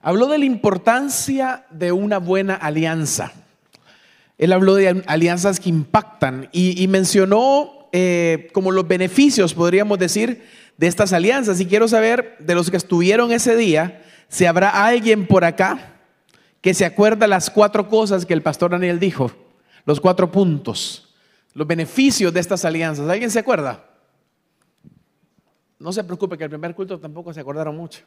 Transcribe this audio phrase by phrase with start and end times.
[0.00, 3.32] Habló de la importancia de una buena alianza.
[4.38, 10.44] Él habló de alianzas que impactan y, mencionó eh, como los beneficios, podríamos decir,
[10.76, 11.60] de estas alianzas.
[11.60, 15.96] Y quiero saber de los que estuvieron ese día, si habrá alguien por acá
[16.60, 19.32] que se acuerda las cuatro cosas que el pastor Daniel dijo,
[19.84, 21.14] los cuatro puntos,
[21.54, 23.08] los beneficios de estas alianzas.
[23.08, 23.84] ¿Alguien se acuerda?
[25.78, 28.02] No se preocupe que el primer culto tampoco se acordaron mucho.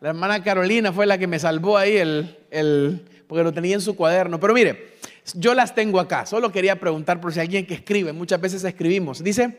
[0.00, 3.80] La hermana Carolina fue la que me salvó ahí el, el, porque lo tenía en
[3.80, 4.38] su cuaderno.
[4.38, 4.94] Pero mire,
[5.34, 6.26] yo las tengo acá.
[6.26, 9.24] Solo quería preguntar por si alguien que escribe, muchas veces escribimos.
[9.24, 9.58] Dice,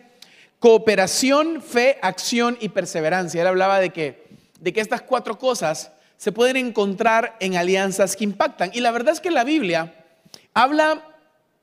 [0.60, 3.42] cooperación, fe, acción y perseverancia.
[3.42, 4.28] Él hablaba de que,
[4.60, 8.72] de que estas cuatro cosas se pueden encontrar en alianzas que impactan.
[8.74, 10.06] Y la verdad es que la Biblia
[10.54, 11.04] habla,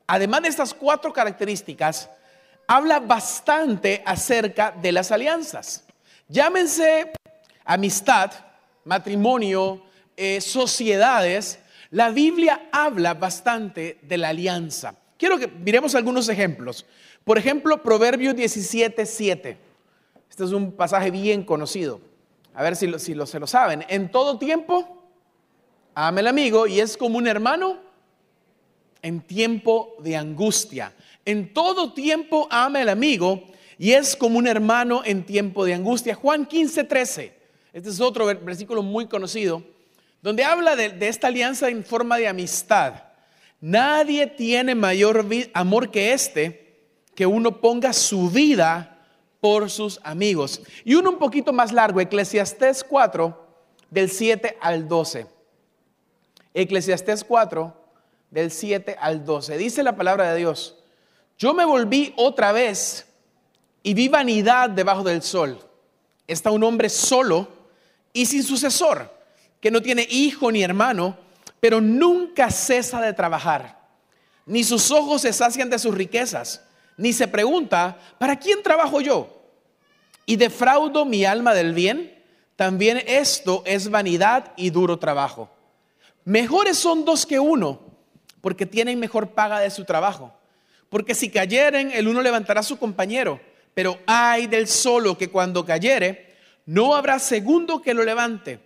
[0.07, 2.11] además de estas cuatro características,
[2.67, 5.85] habla bastante acerca de las alianzas.
[6.29, 7.13] Llámense
[7.65, 8.33] amistad,
[8.85, 9.83] matrimonio,
[10.17, 11.59] eh, sociedades.
[11.91, 14.95] La Biblia habla bastante de la alianza.
[15.17, 16.87] Quiero que miremos algunos ejemplos.
[17.25, 19.59] Por ejemplo, Proverbios 17, 7.
[20.29, 22.01] Este es un pasaje bien conocido.
[22.55, 23.85] A ver si, si lo, se lo saben.
[23.89, 25.05] En todo tiempo,
[25.95, 27.79] ame el amigo y es como un hermano
[29.03, 30.93] en tiempo de angustia.
[31.25, 33.45] En todo tiempo ame el amigo
[33.79, 36.15] y es como un hermano en tiempo de angustia.
[36.15, 37.42] Juan 15, 13.
[37.73, 39.63] Este es otro versículo muy conocido,
[40.21, 42.95] donde habla de, esta alianza en forma de amistad.
[43.61, 46.77] Nadie tiene mayor amor que este,
[47.15, 48.99] que uno ponga su vida
[49.41, 50.61] por sus amigos.
[50.85, 53.43] Y uno un poquito más largo, Eclesiastés 4,
[53.91, 55.27] del 7 al 12.
[56.53, 57.75] Eclesiastés 4,
[58.31, 59.57] del 7 al 12.
[59.57, 60.77] Dice la palabra de Dios,
[61.39, 63.07] yo me volví otra vez
[63.83, 65.59] y vi vanidad debajo del sol.
[66.27, 67.62] Está un hombre solo
[68.13, 69.13] y sin sucesor,
[69.61, 71.17] que no tiene hijo ni hermano,
[71.61, 73.79] pero nunca cesa de trabajar,
[74.47, 76.63] ni sus ojos se sacian de sus riquezas
[76.97, 79.43] ni se pregunta, ¿para quién trabajo yo?
[80.27, 82.23] Y defraudo mi alma del bien.
[82.57, 85.51] También esto es vanidad y duro trabajo.
[86.25, 87.81] Mejores son dos que uno,
[88.41, 90.33] porque tienen mejor paga de su trabajo.
[90.89, 93.41] Porque si cayeren, el uno levantará a su compañero.
[93.75, 96.32] Pero hay del solo que cuando cayere,
[96.67, 98.61] no habrá segundo que lo levante.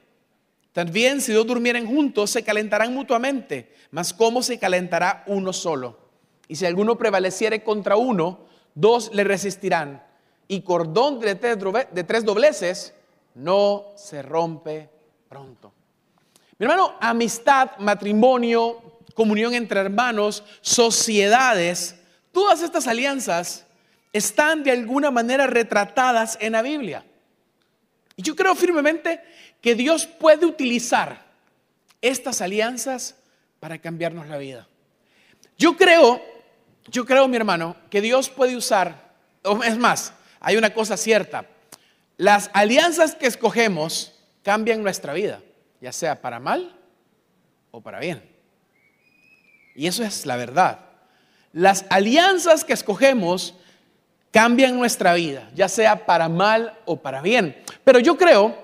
[0.72, 3.72] También si dos durmieren juntos, se calentarán mutuamente.
[3.90, 5.98] Mas ¿cómo se calentará uno solo?
[6.48, 8.40] Y si alguno prevaleciere contra uno,
[8.74, 10.04] dos le resistirán.
[10.48, 12.94] Y cordón de tres, dobleces
[13.34, 14.90] no se rompe
[15.28, 15.72] pronto.
[16.58, 21.96] Mi hermano, amistad, matrimonio, comunión entre hermanos, sociedades,
[22.32, 23.66] todas estas alianzas
[24.12, 27.04] están de alguna manera retratadas en la Biblia.
[28.16, 29.20] Y yo creo firmemente
[29.60, 31.24] que Dios puede utilizar
[32.00, 33.16] estas alianzas
[33.60, 34.66] para cambiarnos la vida.
[35.58, 36.20] Yo creo
[36.88, 39.10] yo creo, mi hermano, que Dios puede usar,
[39.64, 41.46] es más, hay una cosa cierta,
[42.16, 44.12] las alianzas que escogemos
[44.42, 45.42] cambian nuestra vida,
[45.80, 46.76] ya sea para mal
[47.70, 48.22] o para bien.
[49.74, 50.80] Y eso es la verdad.
[51.52, 53.54] Las alianzas que escogemos
[54.30, 57.56] cambian nuestra vida, ya sea para mal o para bien.
[57.86, 58.54] Pero yo creo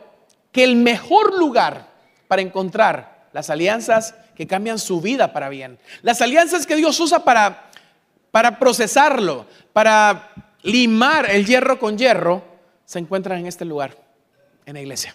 [0.53, 1.89] que el mejor lugar
[2.29, 7.25] para encontrar las alianzas que cambian su vida para bien, las alianzas que Dios usa
[7.25, 7.71] para
[8.33, 12.43] para procesarlo, para limar el hierro con hierro,
[12.85, 13.97] se encuentran en este lugar,
[14.67, 15.15] en la iglesia.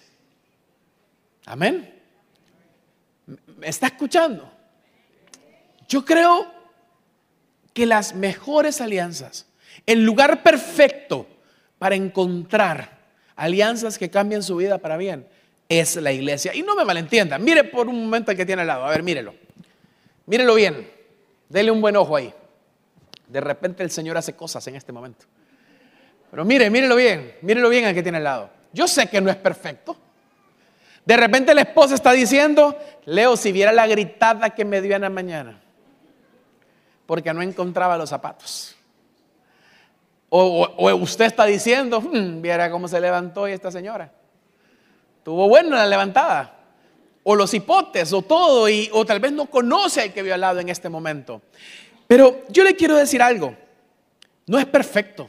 [1.44, 1.94] Amén.
[3.26, 4.50] ¿Me está escuchando?
[5.88, 6.46] Yo creo
[7.74, 9.46] que las mejores alianzas,
[9.84, 11.26] el lugar perfecto
[11.78, 12.97] para encontrar
[13.38, 15.26] alianzas que cambien su vida para bien,
[15.68, 16.54] es la iglesia.
[16.54, 19.02] Y no me malentiendan, mire por un momento al que tiene al lado, a ver,
[19.02, 19.34] mírelo.
[20.26, 20.90] Mírelo bien,
[21.48, 22.34] dele un buen ojo ahí.
[23.28, 25.24] De repente el Señor hace cosas en este momento.
[26.30, 28.50] Pero mire, mírelo bien, mírelo bien al que tiene al lado.
[28.72, 29.96] Yo sé que no es perfecto.
[31.06, 32.76] De repente la esposa está diciendo,
[33.06, 35.60] Leo, si viera la gritada que me dio en la mañana,
[37.06, 38.77] porque no encontraba los zapatos.
[40.30, 44.12] O, usted está diciendo, hmm, viera cómo se levantó esta señora.
[45.22, 46.54] Tuvo bueno la levantada.
[47.22, 50.40] O los hipotes, o todo, y, o tal vez no conoce al que vio al
[50.40, 51.42] lado en este momento.
[52.06, 53.54] Pero yo le quiero decir algo,
[54.46, 55.28] no es perfecto.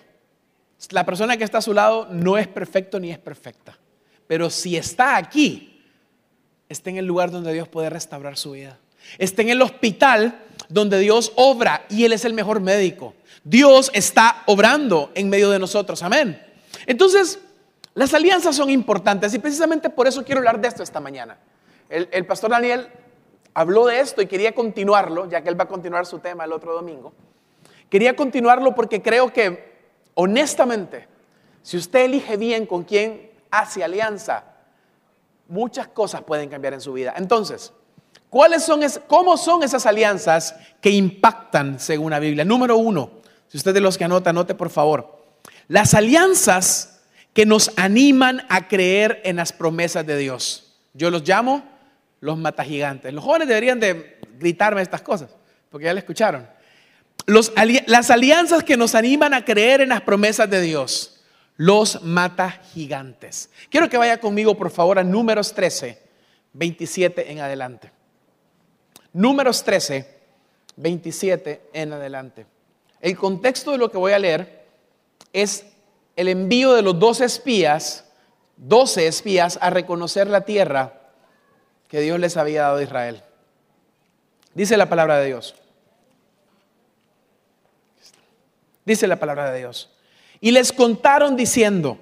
[0.91, 3.77] La persona que está a su lado no es perfecto ni es perfecta.
[4.27, 5.83] Pero si está aquí,
[6.69, 8.79] está en el lugar donde Dios puede restaurar su vida.
[9.17, 13.13] Está en el hospital donde Dios obra y Él es el mejor médico.
[13.43, 16.03] Dios está obrando en medio de nosotros.
[16.03, 16.41] Amén.
[16.85, 17.39] Entonces,
[17.95, 21.37] Las alianzas son importantes y precisamente por eso quiero hablar de esto esta mañana.
[21.89, 22.87] El, pastor Daniel
[23.53, 26.53] habló de esto y quería continuarlo, ya que él va a continuar su tema el
[26.53, 27.11] otro domingo.
[27.89, 29.79] Quería continuarlo porque creo que,
[30.13, 31.07] honestamente,
[31.63, 34.45] si usted elige bien con quién hace alianza,
[35.49, 37.15] muchas cosas pueden cambiar en su vida.
[37.17, 37.73] Entonces,
[38.29, 42.45] ¿cuáles son ¿cómo son esas alianzas que impactan según la Biblia?
[42.45, 43.18] Número uno,
[43.49, 45.25] si usted de los que anota, anote por favor.
[45.67, 47.01] Las alianzas
[47.33, 50.77] que nos animan a creer en las promesas de Dios.
[50.93, 51.63] Yo los llamo
[52.21, 53.13] los matagigantes.
[53.13, 55.29] Los jóvenes deberían de gritarme estas cosas,
[55.69, 56.47] porque ya le escucharon.
[57.25, 61.21] las alianzas que nos animan a creer en las promesas de Dios,
[61.55, 63.49] los matagigantes.
[63.69, 66.01] Quiero que vaya conmigo, por favor, a números 13,
[66.53, 67.91] 27 en adelante.
[69.13, 70.19] Números 13,
[70.77, 72.45] 27 en adelante.
[73.01, 74.65] El contexto de lo que voy a leer
[75.31, 75.65] es
[76.15, 78.05] el envío de los dos espías,
[78.57, 80.93] 12 espías, a reconocer la tierra
[81.87, 83.23] que Dios les había dado a Israel.
[84.53, 85.55] Dice la palabra de Dios.
[88.85, 89.89] Dice la palabra de Dios.
[90.41, 91.97] Y les contaron diciendo,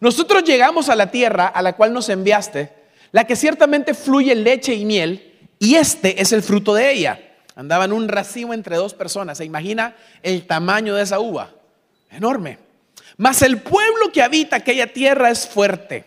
[0.00, 2.72] nosotros llegamos a la tierra a la cual nos enviaste,
[3.12, 7.20] la que ciertamente fluye leche y miel, y este es el fruto de ella.
[7.60, 9.36] Andaban un racimo entre dos personas.
[9.36, 11.50] ¿Se imagina el tamaño de esa uva?
[12.10, 12.56] Enorme.
[13.18, 16.06] Mas el pueblo que habita aquella tierra es fuerte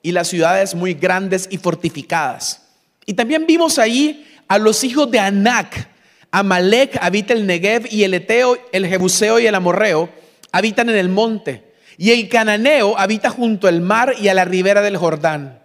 [0.00, 2.62] y las ciudades muy grandes y fortificadas.
[3.04, 5.90] Y también vimos ahí a los hijos de Anac.
[6.30, 10.08] Amalek habita el Negev y el Eteo, el Jebuseo y el Amorreo
[10.50, 11.74] habitan en el monte.
[11.98, 15.60] Y el Cananeo habita junto al mar y a la ribera del Jordán.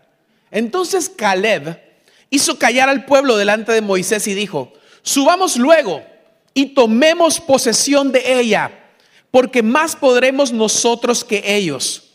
[0.52, 1.80] Entonces Caleb
[2.30, 6.04] hizo callar al pueblo delante de Moisés y dijo, subamos luego
[6.54, 8.72] y tomemos posesión de ella,
[9.30, 12.12] porque más podremos nosotros que ellos.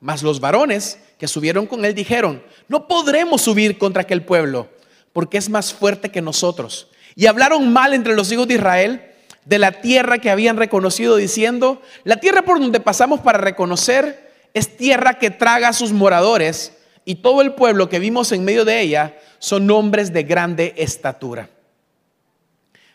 [0.00, 4.68] Mas los varones que subieron con él dijeron, no podremos subir contra aquel pueblo,
[5.12, 6.88] porque es más fuerte que nosotros.
[7.14, 9.08] Y hablaron mal entre los hijos de Israel
[9.44, 14.76] de la tierra que habían reconocido, diciendo, la tierra por donde pasamos para reconocer es
[14.76, 16.72] tierra que traga a sus moradores,
[17.04, 21.48] y todo el pueblo que vimos en medio de ella son hombres de grande estatura.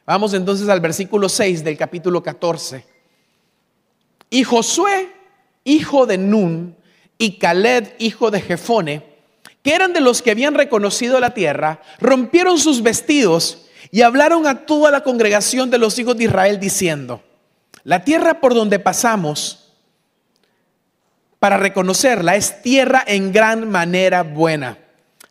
[0.08, 2.86] Vamos entonces al versículo 6 del capítulo 14.
[4.30, 5.12] Y Josué,
[5.66, 6.78] hijo de Nun,
[7.18, 9.04] y Caleb, hijo de Jefone,
[9.62, 14.66] que eran de los que habían reconocido la tierra, rompieron sus vestidos y hablaron a
[14.66, 17.22] toda la congregación de los hijos de Israel diciendo,
[17.84, 19.74] la tierra por donde pasamos
[21.38, 24.78] para reconocerla es tierra en gran manera buena.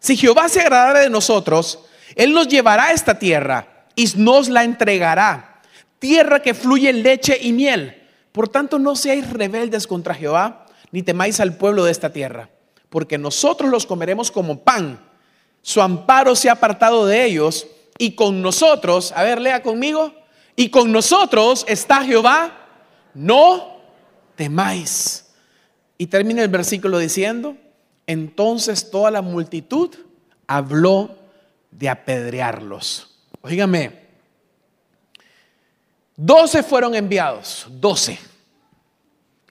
[0.00, 1.78] Si Jehová se agradara de nosotros,
[2.14, 5.62] Él nos llevará a esta tierra y nos la entregará,
[5.98, 8.02] tierra que fluye leche y miel.
[8.30, 12.50] Por tanto, no seáis rebeldes contra Jehová ni temáis al pueblo de esta tierra,
[12.90, 15.00] porque nosotros los comeremos como pan.
[15.62, 17.66] Su amparo se ha apartado de ellos
[17.98, 20.14] y con nosotros, a ver, lea conmigo,
[20.54, 22.52] y con nosotros está Jehová,
[23.14, 23.80] no
[24.36, 25.26] temáis.
[25.98, 27.56] Y termina el versículo diciendo,
[28.06, 29.94] entonces toda la multitud
[30.46, 31.16] habló
[31.70, 33.15] de apedrearlos.
[33.46, 33.92] Oígame,
[36.16, 38.18] doce fueron enviados, doce,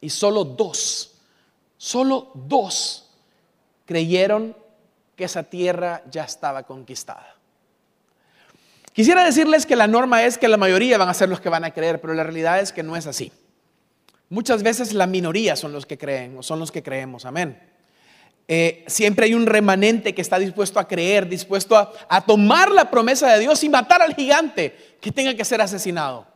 [0.02, 1.16] y solo dos
[1.86, 3.12] Solo dos
[3.86, 4.56] creyeron
[5.16, 7.36] que esa tierra ya estaba conquistada.
[8.92, 11.64] Quisiera decirles que la norma es que la mayoría van a ser los que van
[11.64, 13.32] a creer, pero la realidad es que no es así.
[14.30, 17.62] Muchas veces la minoría son los que creen o son los que creemos, amén.
[18.48, 22.92] Eh, siempre hay un remanente que está dispuesto a creer, dispuesto a, a tomar la
[22.92, 26.28] promesa de Dios y matar al gigante que tenga que ser asesinado.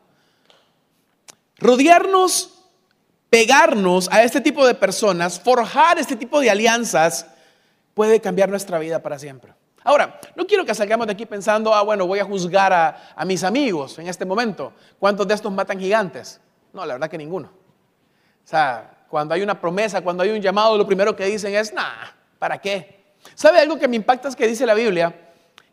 [1.57, 2.59] Rodearnos
[3.29, 7.27] pegarnos a este tipo de personas, forjar este tipo de alianzas,
[7.93, 9.53] puede cambiar nuestra vida para siempre.
[9.83, 13.25] Ahora, no quiero que salgamos de aquí pensando, ah, bueno, voy a juzgar a, a
[13.25, 14.73] mis amigos en este momento.
[14.99, 16.41] ¿Cuántos de estos matan gigantes?
[16.73, 17.47] No, la verdad que ninguno.
[17.47, 21.73] O sea, cuando hay una promesa, cuando hay un llamado, lo primero que dicen es,
[21.73, 22.99] nah, ¿para qué?
[23.35, 25.31] ¿Sabe algo que me impacta es que dice la Biblia?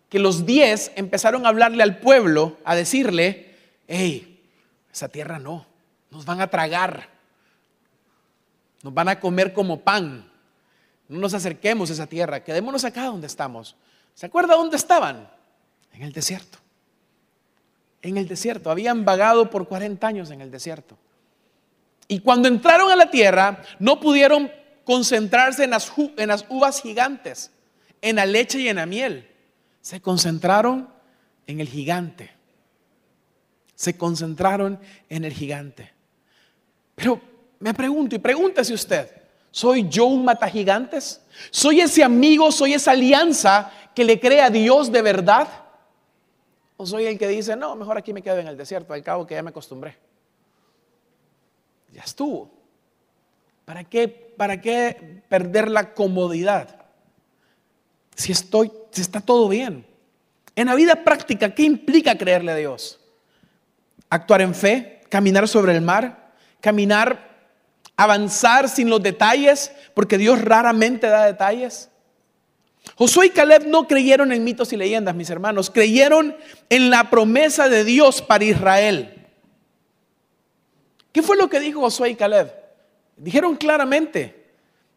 [0.08, 3.54] Que los diez empezaron a hablarle al pueblo, a decirle,
[3.86, 4.42] hey,
[4.92, 5.66] esa tierra no,
[6.10, 7.08] nos van a tragar.
[8.82, 10.30] Nos van a comer como pan.
[11.08, 13.76] No nos acerquemos a esa tierra, quedémonos acá donde estamos.
[14.14, 15.28] ¿Se acuerda dónde estaban?
[15.92, 16.58] En el desierto.
[18.00, 18.70] En el desierto.
[18.70, 20.96] Habían vagado por 40 años en el desierto.
[22.08, 24.50] Y cuando entraron a la tierra, no pudieron
[24.84, 27.50] concentrarse en las, en las uvas gigantes,
[28.00, 29.28] en la leche y en la miel.
[29.80, 30.88] Se concentraron
[31.46, 32.30] en el gigante.
[33.74, 35.92] Se concentraron en el gigante.
[36.94, 37.20] Pero
[37.58, 39.10] me pregunto y pregúntese usted,
[39.56, 41.22] ¿Soy yo un mata gigantes?
[41.50, 45.48] ¿Soy ese amigo, soy esa alianza que le cree a Dios de verdad?
[46.76, 49.26] ¿O soy el que dice, no, mejor aquí me quedo en el desierto, al cabo
[49.26, 49.96] que ya me acostumbré?
[51.96, 52.50] Ya estuvo.
[53.64, 56.84] ¿Para qué, para qué perder la comodidad?
[58.14, 59.86] Si estoy, si está todo bien.
[60.54, 63.00] En la vida práctica, ¿qué implica creerle a Dios?
[64.10, 67.26] Actuar en fe, caminar sobre el mar, caminar
[67.96, 71.88] avanzar sin los detalles, porque Dios raramente da detalles.
[72.94, 76.36] Josué y Caleb no creyeron en mitos y leyendas, mis hermanos, creyeron
[76.68, 79.15] en la promesa de Dios para Israel.
[81.16, 82.52] ¿Qué fue lo que dijo Josué y Caleb?
[83.16, 84.52] Dijeron claramente,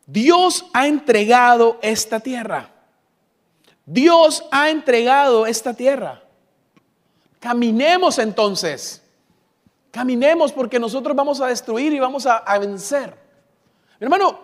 [0.06, 2.70] Dios ha entregado esta tierra.
[3.86, 6.22] Dios ha entregado esta tierra.
[7.40, 9.02] Caminemos entonces.
[9.92, 13.16] Caminemos porque nosotros vamos a destruir y vamos a, vencer.
[13.98, 14.42] hermano,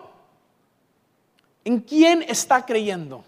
[1.62, 3.22] ¿en quién está creyendo?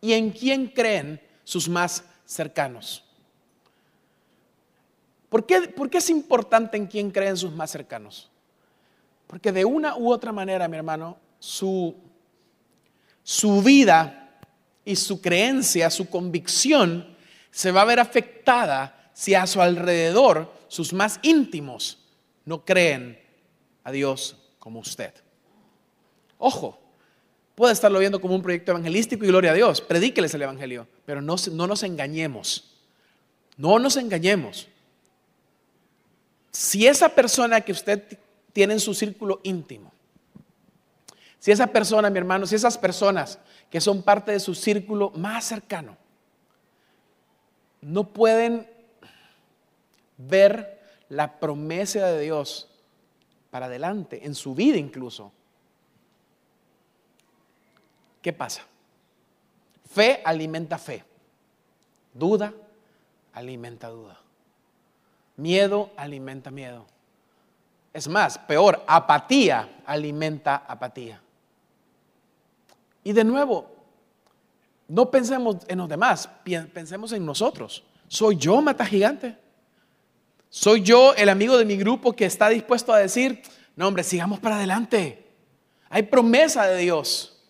[0.00, 3.03] ¿Y en quién creen sus más cercanos?
[5.34, 8.30] ¿Por qué, ¿Por qué, es importante en quién creen sus más cercanos?
[9.26, 11.96] Porque de una u otra manera, mi hermano, su,
[13.24, 14.38] su vida
[14.84, 17.16] y su creencia, su convicción,
[17.50, 21.98] se va a ver afectada si a su alrededor sus más íntimos
[22.44, 23.20] no creen
[23.82, 25.14] a Dios como usted.
[26.38, 26.78] Ojo,
[27.56, 31.20] puede estarlo viendo como un proyecto evangelístico y gloria a Dios, predíqueles el evangelio, pero
[31.20, 32.76] no, no nos engañemos,
[33.56, 34.68] no nos engañemos.
[36.54, 38.16] Si esa persona que usted
[38.52, 39.92] tiene en su círculo íntimo,
[41.40, 45.44] si esa persona, mi hermano, si esas personas que son parte de su círculo más
[45.46, 45.96] cercano,
[47.80, 48.70] no pueden
[50.16, 52.70] ver la promesa de Dios
[53.50, 55.32] para adelante, en su vida incluso.
[58.22, 58.62] ¿Qué pasa?
[59.90, 61.04] Fe alimenta fe.
[62.14, 62.54] Duda
[63.32, 64.23] alimenta duda.
[65.36, 66.86] Miedo alimenta miedo.
[67.92, 71.20] Es más, peor, apatía alimenta apatía.
[73.04, 73.70] Y de nuevo,
[74.88, 76.28] no pensemos en los demás,
[76.72, 77.84] pensemos en nosotros.
[78.08, 79.36] ¿Soy yo mata gigante?
[80.48, 83.42] Soy yo el amigo de mi grupo que está dispuesto a decir,
[83.76, 85.26] no hombre, sigamos para adelante.
[85.88, 87.42] Hay promesa de Dios.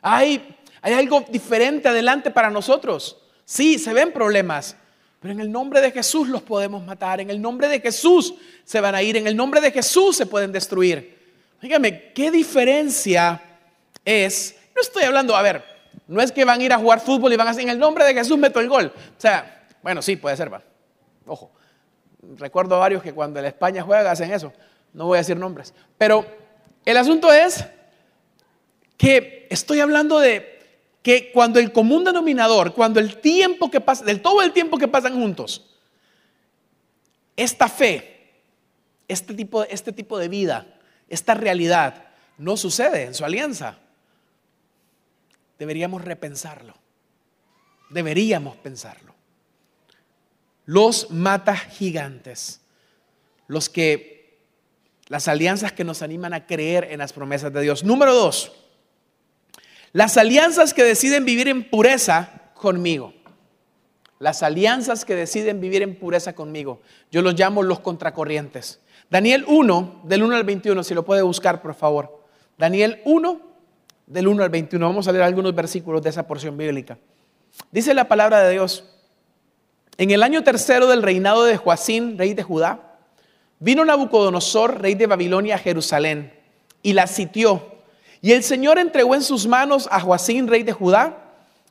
[0.00, 3.18] Hay, hay algo diferente adelante para nosotros.
[3.44, 4.76] Sí, se ven problemas,
[5.20, 7.20] pero en el nombre de Jesús los podemos matar.
[7.20, 9.16] En el nombre de Jesús se van a ir.
[9.16, 11.16] En el nombre de Jesús se pueden destruir.
[11.60, 13.42] Dígame, ¿qué diferencia
[14.04, 14.56] es?
[14.74, 15.64] No estoy hablando, a ver,
[16.06, 17.78] no es que van a ir a jugar fútbol y van a decir, en el
[17.78, 18.92] nombre de Jesús meto el gol.
[18.94, 20.62] O sea, bueno, sí, puede ser, va.
[21.26, 21.50] Ojo
[22.36, 24.52] recuerdo a varios que cuando el España juega hacen eso.
[24.92, 25.74] No voy a decir nombres.
[25.98, 26.26] Pero
[26.84, 27.64] el asunto es
[28.96, 30.55] que estoy hablando de
[31.06, 34.88] que cuando el común denominador, cuando el tiempo que pasa, del todo el tiempo que
[34.88, 35.64] pasan juntos,
[37.36, 38.42] esta fe,
[39.06, 40.66] este tipo, este tipo de vida,
[41.08, 42.08] esta realidad,
[42.38, 43.78] no sucede en su alianza,
[45.60, 46.74] deberíamos repensarlo.
[47.88, 49.14] Deberíamos pensarlo
[50.64, 52.62] los mata gigantes,
[53.46, 54.40] los que,
[55.06, 57.84] las alianzas que nos animan a creer en las promesas de Dios.
[57.84, 58.65] Número dos,
[59.96, 63.14] las alianzas que deciden vivir en pureza conmigo.
[64.18, 66.82] Las alianzas que deciden vivir en pureza conmigo.
[67.10, 68.80] Yo los llamo los contracorrientes.
[69.08, 72.26] Daniel 1, del 1 al 21, si lo puede buscar, por favor.
[72.58, 73.40] Daniel 1,
[74.06, 74.86] del 1 al 21.
[74.86, 76.98] Vamos a leer algunos versículos de esa porción bíblica.
[77.70, 78.84] Dice la palabra de Dios.
[79.96, 82.98] En el año tercero del reinado de Joacín, rey de Judá,
[83.60, 86.38] vino Nabucodonosor, rey de Babilonia, a Jerusalén
[86.82, 87.75] y la sitió.
[88.26, 91.16] Y el Señor entregó en sus manos a Joacín, rey de Judá,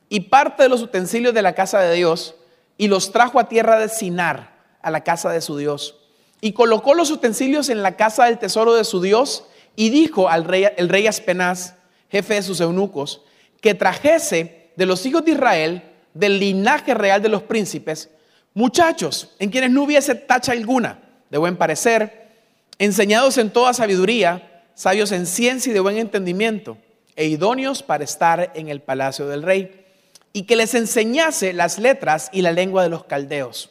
[0.08, 2.34] y parte de los utensilios de la casa de Dios,
[2.78, 5.96] y los trajo a tierra de Sinar, a la casa de su Dios.
[6.40, 9.44] Y colocó los utensilios en la casa del tesoro de su Dios,
[9.74, 11.74] y dijo al rey, el rey Aspenaz,
[12.10, 13.20] jefe de sus eunucos,
[13.60, 15.82] que trajese de los hijos de Israel,
[16.14, 18.08] del linaje real de los príncipes,
[18.54, 22.30] Muchachos, en quienes no hubiese tacha alguna, de buen parecer,
[22.78, 26.78] enseñados en toda sabiduría, sabios en ciencia y de buen entendimiento,
[27.16, 29.84] e idóneos para estar en el palacio del rey,
[30.32, 33.70] y que les enseñase las letras y la lengua de los caldeos.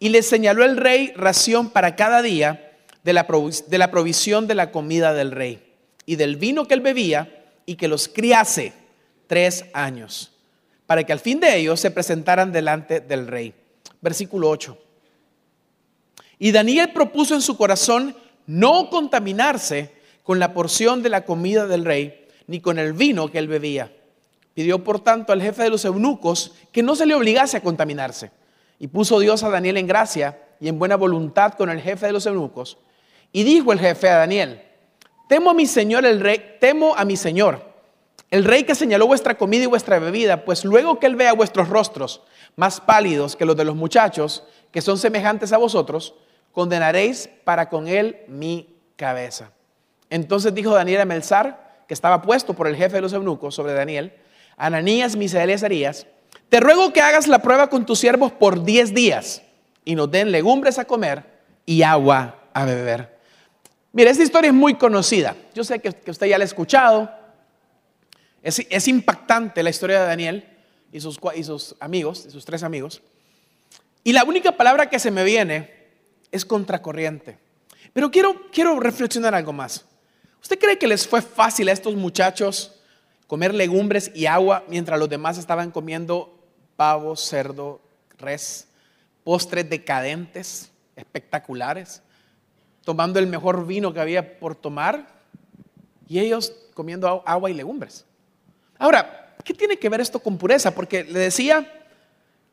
[0.00, 2.72] Y les señaló el rey ración para cada día
[3.04, 3.28] de la,
[3.68, 5.62] de la provisión de la comida del rey,
[6.06, 8.72] y del vino que él bebía, y que los criase
[9.28, 10.32] tres años,
[10.86, 13.54] para que al fin de ellos se presentaran delante del rey
[14.04, 14.78] versículo 8.
[16.38, 18.14] Y Daniel propuso en su corazón
[18.46, 19.90] no contaminarse
[20.24, 23.92] con la porción de la comida del rey, ni con el vino que él bebía.
[24.54, 28.32] Pidió por tanto al jefe de los eunucos que no se le obligase a contaminarse.
[28.80, 32.12] Y puso Dios a Daniel en gracia y en buena voluntad con el jefe de
[32.12, 32.78] los eunucos.
[33.32, 34.62] Y dijo el jefe a Daniel,
[35.28, 37.74] temo a mi señor el rey, temo a mi señor,
[38.30, 41.68] el rey que señaló vuestra comida y vuestra bebida, pues luego que él vea vuestros
[41.68, 42.22] rostros
[42.56, 46.14] más pálidos que los de los muchachos, que son semejantes a vosotros,
[46.52, 49.50] condenaréis para con él mi cabeza.
[50.10, 53.72] Entonces dijo Daniel a Melzar, que estaba puesto por el jefe de los eunucos sobre
[53.72, 54.14] Daniel,
[54.56, 56.06] Ananías, Misael y Azarías,
[56.48, 59.42] te ruego que hagas la prueba con tus siervos por diez días
[59.84, 61.24] y nos den legumbres a comer
[61.66, 63.18] y agua a beber.
[63.92, 65.36] Mire, esta historia es muy conocida.
[65.54, 67.10] Yo sé que, usted ya la ha escuchado.
[68.42, 70.48] Es, impactante la historia de Daniel
[70.92, 71.18] y sus,
[71.80, 73.02] amigos, y sus tres amigos.
[74.02, 75.72] Y la única palabra que se me viene
[76.30, 77.38] es contracorriente.
[77.92, 79.86] Pero quiero reflexionar algo más.
[80.44, 82.70] ¿Usted cree que les fue fácil a estos muchachos
[83.26, 86.38] comer legumbres y agua mientras los demás estaban comiendo
[86.76, 87.80] pavo, cerdo,
[88.18, 88.68] res,
[89.24, 92.02] postres decadentes, espectaculares,
[92.84, 95.08] tomando el mejor vino que había por tomar
[96.06, 98.04] y ellos comiendo agua y legumbres?
[98.78, 100.74] Ahora, ¿qué tiene que ver esto con pureza?
[100.74, 101.86] Porque le decía,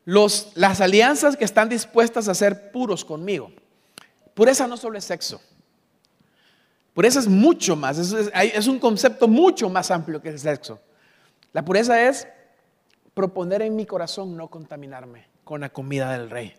[0.06, 3.52] los, las alianzas que están dispuestas a ser puros conmigo.
[4.32, 5.42] Pureza no solo es sexo.
[6.94, 10.78] Pureza es mucho más, es, un concepto mucho más amplio que el sexo.
[11.52, 12.28] La pureza es
[13.14, 16.54] proponer en mi corazón no contaminarme con la comida del rey.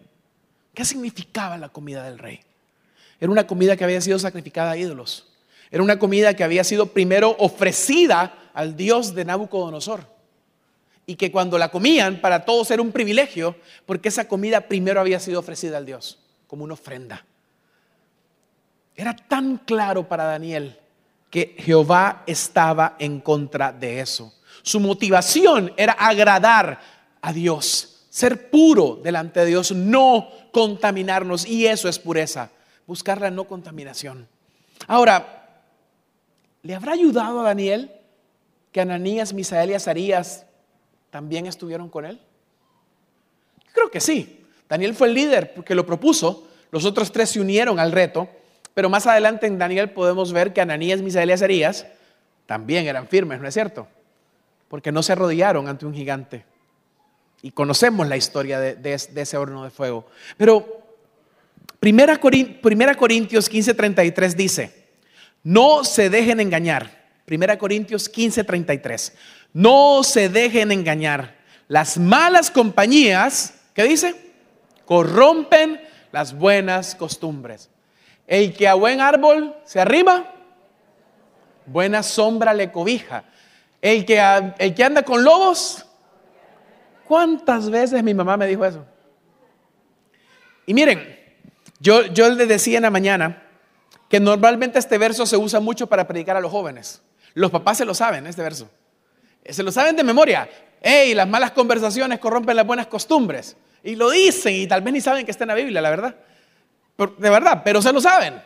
[0.74, 2.40] ¿Qué significaba la comida del rey?
[3.20, 5.32] Era una comida que había sido sacrificada a ídolos.
[5.70, 10.08] Era una comida que había sido primero ofrecida al dios de Nabucodonosor.
[11.06, 13.56] Y que cuando la comían, para todos era un privilegio,
[13.86, 17.26] porque esa comida primero había sido ofrecida al dios, como una ofrenda.
[18.96, 20.80] Era tan claro para Daniel
[21.30, 24.34] que Jehová estaba en contra de eso.
[24.62, 26.80] Su motivación era agradar
[27.22, 31.48] a Dios, ser puro delante de Dios, no contaminarnos.
[31.48, 32.52] Y eso es pureza,
[32.86, 34.28] buscar la no contaminación.
[34.88, 35.64] Ahora,
[36.62, 37.92] ¿le habrá ayudado a Daniel
[38.72, 40.46] que Ananías, Misael y Azarías
[41.10, 42.20] también estuvieron con él?
[43.74, 44.46] creo que sí.
[44.70, 46.48] Daniel fue el líder porque lo propuso.
[46.72, 48.30] Los otros tres se unieron al reto.
[48.74, 51.86] Pero más adelante en Daniel podemos ver que Ananías, Misael y Azarías
[52.46, 53.88] también eran firmes, ¿no es cierto?
[54.68, 56.46] Porque no se arrodillaron ante un gigante.
[57.42, 60.08] Y conocemos la historia de, ese horno de fuego.
[60.38, 60.82] Pero
[61.80, 64.88] Primera Corintios 15:33 dice,
[65.44, 67.04] no se dejen engañar.
[67.26, 69.14] Primera Corintios 15:33,
[69.54, 71.36] no se dejen engañar.
[71.68, 74.16] Las malas compañías, ¿qué dice?
[74.86, 75.82] Corrompen
[76.12, 77.70] las buenas costumbres.
[78.28, 80.34] El que a buen árbol se arriba,
[81.66, 83.26] buena sombra le cobija.
[83.82, 85.86] El que, el que anda con lobos,
[87.06, 88.86] ¿cuántas veces mi mamá me dijo eso?
[90.66, 91.20] Y miren,
[91.80, 93.44] yo, yo le decía en la mañana
[94.08, 97.02] que normalmente este verso se usa mucho para predicar a los jóvenes.
[97.34, 98.70] Los papás se lo saben, este verso.
[99.50, 100.50] Se lo saben de memoria.
[100.82, 103.58] Hey, las malas conversaciones corrompen las buenas costumbres.
[103.84, 106.16] Y lo dicen y tal vez ni saben que está en la Biblia, la verdad
[106.98, 108.42] de verdad, pero se lo saben.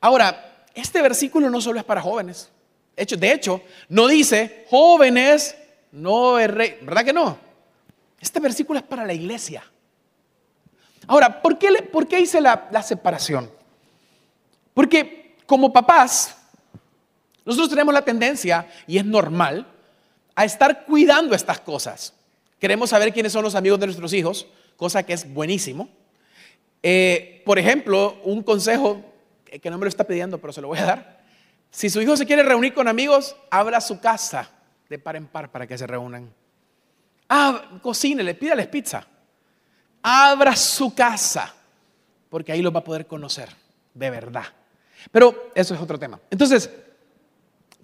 [0.00, 2.50] Ahora, este versículo no solo es para jóvenes.
[2.96, 5.56] De hecho, no dice, jóvenes,
[5.92, 6.78] no rey.
[6.82, 7.38] ¿Verdad que no?
[8.20, 9.62] Este versículo es para la iglesia.
[11.06, 13.50] Ahora, ¿por qué, por qué hice la, la separación?
[14.74, 16.36] Porque como papás,
[17.44, 19.66] nosotros tenemos la tendencia, y es normal,
[20.34, 22.12] a estar cuidando estas cosas.
[22.58, 25.88] Queremos saber quiénes son los amigos de nuestros hijos, cosa que es buenísimo.
[26.82, 29.02] Eh, por ejemplo, un consejo
[29.44, 31.20] que no me lo está pidiendo, pero se lo voy a dar.
[31.70, 34.50] Si su hijo se quiere reunir con amigos, abra su casa
[34.88, 36.32] de par en par para que se reúnan.
[37.28, 39.06] Ah, cocínele, pídales pizza.
[40.02, 41.54] Abra su casa,
[42.30, 43.50] porque ahí lo va a poder conocer
[43.92, 44.46] de verdad.
[45.10, 46.18] Pero eso es otro tema.
[46.30, 46.70] Entonces,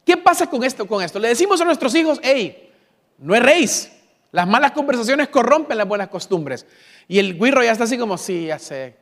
[0.05, 0.87] ¿qué pasa con esto?
[0.87, 1.19] Con esto?
[1.19, 2.73] Le decimos a nuestros hijos, hey,
[3.19, 3.91] no erréis.
[4.35, 6.67] Las malas conversaciones corrompen las buenas costumbres.
[7.07, 8.97] Y el guirro ya está así como, sí, ya sé.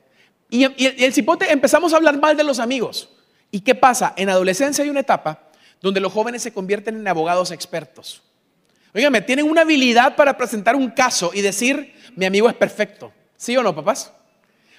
[0.50, 0.64] Y,
[1.02, 3.08] el cipote empezamos a hablar mal de los amigos.
[3.50, 4.12] ¿Y qué pasa?
[4.18, 5.44] En adolescencia hay una etapa
[5.80, 8.20] donde los jóvenes se convierten en abogados expertos.
[8.94, 13.10] Óigame, tienen una habilidad para presentar un caso y decir, mi amigo es perfecto.
[13.34, 14.12] ¿Sí o no, papás?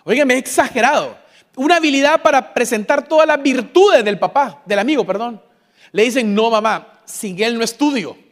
[0.04, 1.18] Óigame, es exagerado.
[1.56, 5.42] Una habilidad para presentar todas las virtudes del papá, del amigo, perdón.
[5.92, 8.23] Le dicen, no, mamá, sin él no estudio.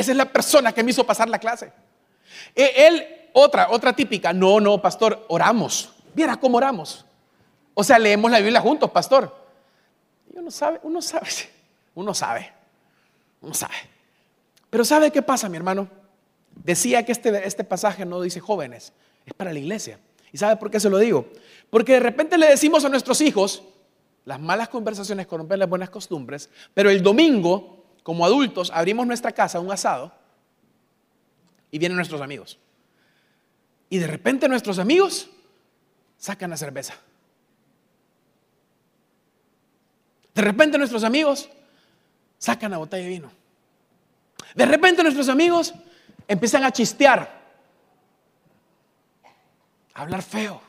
[0.00, 1.72] Esa es la persona que me hizo pasar la clase.
[2.54, 4.32] E, él otra, otra típica.
[4.32, 5.92] No, no, pastor, oramos.
[6.14, 7.04] Viera cómo oramos.
[7.74, 9.34] O sea, leemos la Biblia juntos, pastor.
[10.34, 11.28] Yo uno sabe, uno sabe,
[11.94, 12.52] uno sabe,
[13.42, 13.74] uno sabe.
[14.70, 15.88] Pero ¿sabe qué pasa, mi hermano?
[16.54, 18.92] Decía que este, este pasaje no dice jóvenes,
[19.26, 19.98] es para la iglesia.
[20.32, 21.26] ¿Y sabe por qué se lo digo?
[21.70, 23.62] Porque de repente le decimos a nuestros hijos,
[24.24, 27.79] las malas conversaciones corrompen las buenas costumbres, pero el domingo,
[28.10, 30.10] como adultos, abrimos nuestra casa, un asado,
[31.70, 32.58] y vienen nuestros amigos.
[33.88, 35.30] Y de repente nuestros amigos
[36.18, 36.94] sacan la cerveza.
[40.34, 41.50] De repente nuestros amigos
[42.36, 43.30] sacan la botella de vino.
[44.56, 45.72] De repente nuestros amigos
[46.26, 47.30] empiezan a chistear,
[49.94, 50.60] a hablar feo.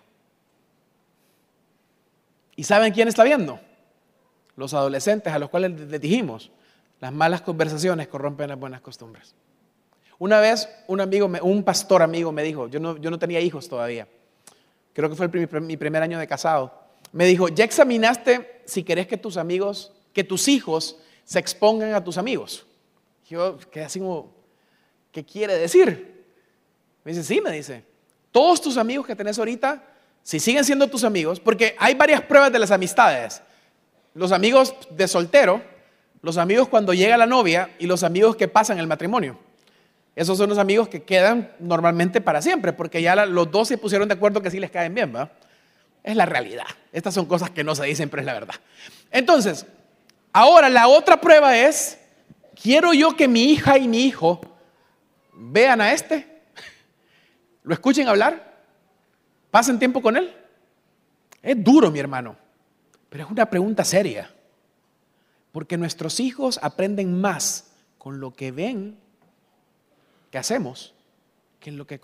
[2.56, 3.60] ¿Y saben quién está viendo?
[4.56, 6.52] Los adolescentes a los cuales les dijimos,
[7.02, 9.36] las malas conversaciones corrompen las buenas costumbres.
[10.20, 13.68] Una vez un amigo, un pastor amigo me dijo, yo no, yo no tenía hijos
[13.68, 14.08] todavía,
[14.94, 15.28] creo que fue
[15.60, 16.80] mi primer año de casado,
[17.12, 22.04] me dijo, ¿ya examinaste si querés que tus amigos, que tus hijos se expongan a
[22.04, 22.66] tus amigos?
[23.28, 24.32] Yo quedé así como,
[25.12, 26.24] ¿qué quiere decir?
[27.04, 27.84] Me dice, sí, me dice,
[28.32, 29.84] todos tus amigos que tenés ahorita,
[30.22, 33.42] si siguen siendo tus amigos, porque hay varias pruebas de las amistades.
[34.14, 35.64] Los amigos de soltero,
[36.22, 39.38] los amigos cuando llega la novia y los amigos que pasan el matrimonio.
[40.16, 44.08] Esos son los amigos que quedan normalmente para siempre, porque ya los dos se pusieron
[44.08, 45.32] de acuerdo que sí les caen bien, ¿va?
[46.04, 46.66] Es la realidad.
[46.92, 48.56] Estas son cosas que no se dicen, pero es la verdad.
[49.10, 49.66] Entonces,
[50.34, 51.98] ahora la otra prueba es,
[52.62, 54.42] quiero yo que mi hija y mi hijo
[55.34, 56.42] vean a este,
[57.64, 58.54] lo escuchen hablar,
[59.50, 60.36] pasen tiempo con él.
[61.42, 62.36] Es duro, mi hermano,
[63.10, 64.30] pero es una pregunta seria,
[65.52, 68.98] porque nuestros hijos aprenden más con lo que ven
[70.32, 70.94] que hacemos
[71.62, 72.00] que,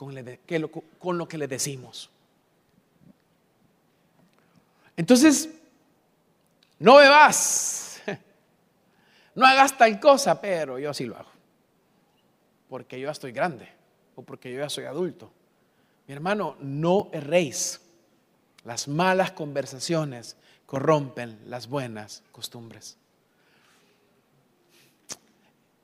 [1.00, 2.10] con, lo que le decimos.
[4.96, 5.50] Entonces,
[6.80, 8.02] no bebas,
[9.36, 11.32] no hagas tal cosa, pero yo sí lo hago.
[12.70, 13.68] Porque yo ya estoy grande
[14.16, 15.32] o porque yo ya soy adulto.
[16.08, 17.82] Mi hermano, no erréis.
[18.64, 22.98] Las malas conversaciones corrompen las buenas costumbres.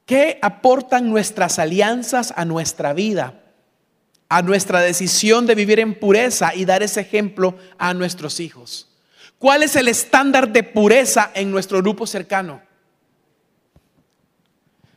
[0.06, 3.42] ¿Qué aportan nuestras alianzas a nuestra vida?
[4.28, 8.90] A nuestra decisión de vivir en pureza y dar ese ejemplo a nuestros hijos.
[9.40, 12.62] ¿Cuál es el estándar de pureza en nuestro grupo cercano?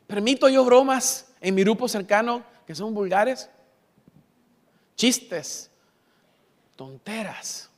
[0.06, 3.50] ¿Permito yo bromas en mi grupo cercano que son vulgares?
[4.96, 5.70] Chistes,
[6.74, 7.68] tonteras.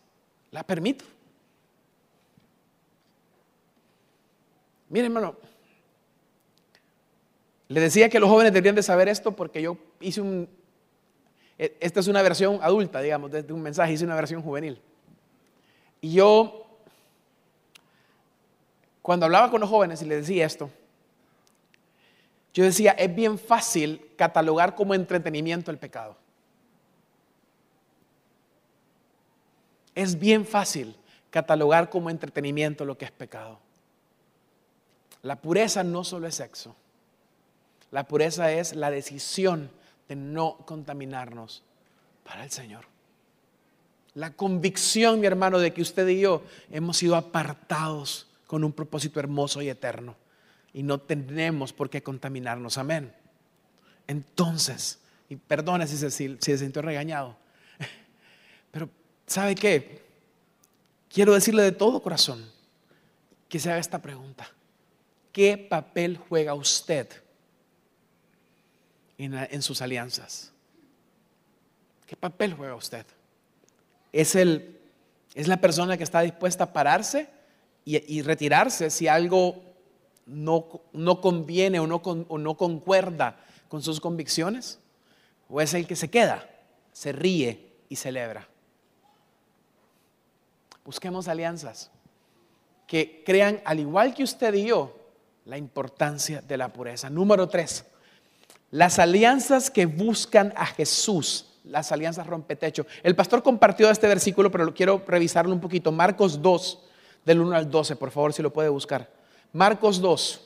[0.51, 1.05] ¿La permito?
[4.89, 5.37] Miren, hermano,
[7.69, 10.49] le decía que los jóvenes deberían de saber esto porque yo hice un...
[11.59, 14.81] E, esta es una versión adulta, digamos, desde un mensaje, hice una versión juvenil.
[16.01, 16.67] Y yo,
[19.03, 20.71] cuando hablaba con los jóvenes y les decía esto,
[22.55, 26.17] yo decía, es bien fácil catalogar como entretenimiento el pecado.
[29.95, 30.97] Es bien fácil
[31.31, 33.59] catalogar como entretenimiento lo que es pecado.
[35.23, 36.75] La pureza no solo es sexo.
[37.91, 39.71] La pureza es la decisión
[40.09, 41.63] de no contaminarnos
[42.25, 42.85] para el Señor.
[44.15, 49.21] La convicción, mi hermano, de que usted y yo hemos sido apartados con un propósito
[49.21, 50.17] hermoso y eterno.
[50.73, 52.79] Y no tenemos por qué contaminarnos.
[52.79, 53.13] Amén.
[54.07, 54.99] Entonces,
[55.29, 57.37] y perdone si se, si se sintió regañado,
[58.71, 58.89] pero
[59.27, 60.03] ¿sabe qué?
[61.09, 62.45] Quiero decirle de todo corazón
[63.49, 64.51] que se haga esta pregunta.
[65.33, 67.09] ¿Qué papel juega usted
[69.19, 70.53] en, sus alianzas?
[72.07, 73.05] ¿Qué papel juega usted?
[74.13, 74.81] es, el,
[75.35, 77.29] es la persona que está dispuesta a pararse
[77.85, 79.63] y, retirarse si algo
[80.27, 84.79] no, no conviene o no, o no concuerda con sus convicciones.
[85.49, 86.47] O es el que se queda,
[86.93, 88.47] se ríe y celebra.
[90.85, 91.91] Busquemos alianzas
[92.87, 94.95] que crean, al igual que usted y yo,
[95.47, 97.09] la importancia de la pureza.
[97.09, 97.87] Número tres,
[98.71, 102.87] las alianzas que buscan a Jesús las alianzas rompetecho.
[103.03, 105.93] El pastor compartió este versículo, pero quiero revisarlo un poquito.
[105.93, 106.79] Marcos 2,
[107.25, 109.11] del 1 al 12, por favor, si lo puede buscar.
[109.53, 110.41] Marcos 2,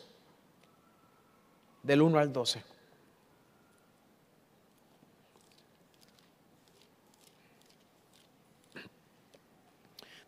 [1.83, 2.63] del 1 al 12.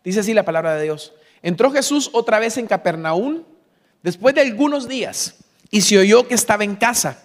[0.03, 1.13] Dice así la palabra de Dios.
[1.41, 3.43] Entró Jesús otra vez en Capernaum
[4.03, 5.35] después de algunos días
[5.71, 7.24] y se oyó que estaba en casa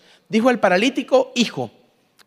[0.31, 1.69] dijo el paralítico, hijo,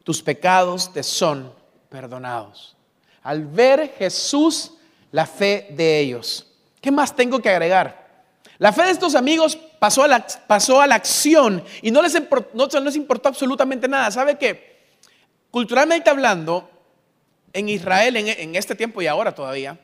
[0.05, 1.51] tus pecados te son
[1.89, 2.77] perdonados.
[3.23, 4.73] Al ver Jesús
[5.11, 6.47] la fe de ellos.
[6.83, 8.05] ¿Qué más tengo que agregar?
[8.59, 12.13] La fe de estos amigos pasó a la, pasó a la acción y no les,
[12.53, 14.11] no, les importó absolutamente nada.
[14.11, 14.85] ¿Sabe qué?
[15.51, 16.71] Culturalmente hablando,
[17.55, 19.79] en Israel, en, en este tiempo y ahora todavía,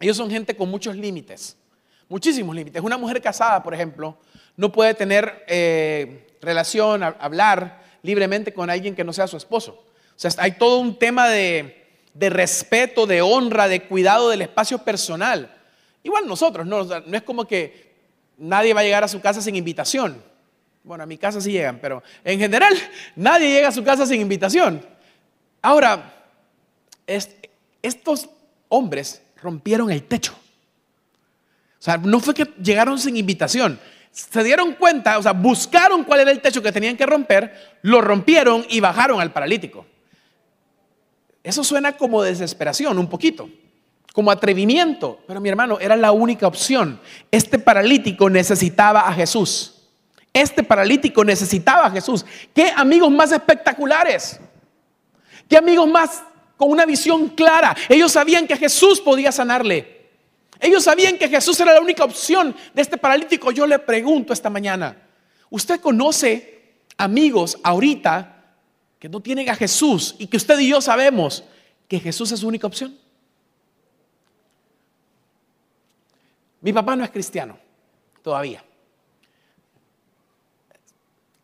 [0.00, 1.56] ellos son gente con muchos límites,
[2.08, 2.80] muchísimos límites.
[2.82, 4.16] Una mujer casada, por ejemplo,
[4.56, 9.84] no puede tener eh, relación, hablar libremente con alguien que no sea su esposo.
[10.16, 14.78] O sea, hay todo un tema de, de respeto, de honra, de cuidado del espacio
[14.78, 15.54] personal.
[16.02, 16.84] Igual nosotros, ¿no?
[16.84, 17.94] no es como que
[18.38, 20.22] nadie va a llegar a su casa sin invitación.
[20.84, 22.74] Bueno, a mi casa sí llegan, pero en general
[23.16, 24.86] nadie llega a su casa sin invitación.
[25.60, 26.14] Ahora,
[27.82, 28.28] estos
[28.68, 30.32] hombres rompieron el techo.
[31.78, 33.78] O sea, no fue que llegaron sin invitación.
[34.16, 38.00] Se dieron cuenta, o sea, buscaron cuál era el techo que tenían que romper, lo
[38.00, 39.84] rompieron y bajaron al paralítico.
[41.42, 43.50] Eso suena como desesperación, un poquito,
[44.14, 45.20] como atrevimiento.
[45.26, 46.98] Pero mi hermano, era la única opción.
[47.30, 49.74] Este paralítico necesitaba a Jesús.
[50.32, 52.24] Este paralítico necesitaba a Jesús.
[52.54, 54.40] ¿Qué amigos más espectaculares?
[55.46, 56.22] ¿Qué amigos más
[56.56, 57.76] con una visión clara.
[57.88, 59.95] Ellos sabían que Jesús podía sanarle.
[60.60, 63.50] Ellos sabían que Jesús era la única opción de este paralítico.
[63.50, 64.96] Yo le pregunto esta mañana,
[65.50, 68.54] ¿usted conoce amigos ahorita
[68.98, 71.44] que no tienen a Jesús y que usted y yo sabemos
[71.88, 72.98] que Jesús es su única opción?
[76.60, 77.58] Mi papá no es cristiano
[78.22, 78.64] todavía.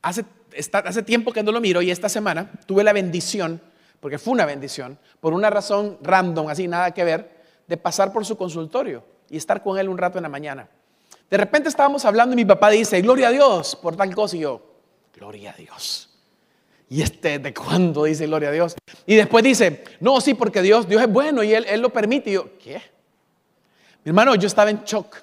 [0.00, 0.24] Hace,
[0.72, 3.60] hace tiempo que no lo miro y esta semana tuve la bendición
[4.02, 7.31] porque fue una bendición, por una razón random, así nada que ver,
[7.66, 10.68] de pasar por su consultorio y estar con él un rato en la mañana.
[11.30, 14.40] De repente estábamos hablando y mi papá dice, gloria a Dios por tal cosa, y
[14.40, 14.60] yo,
[15.14, 16.10] gloria a Dios.
[16.88, 18.76] ¿Y este de cuándo dice gloria a Dios?
[19.06, 22.28] Y después dice, no, sí, porque Dios, Dios es bueno y él, él lo permite.
[22.28, 22.82] Y yo, ¿qué?
[24.04, 25.16] Mi hermano, yo estaba en shock.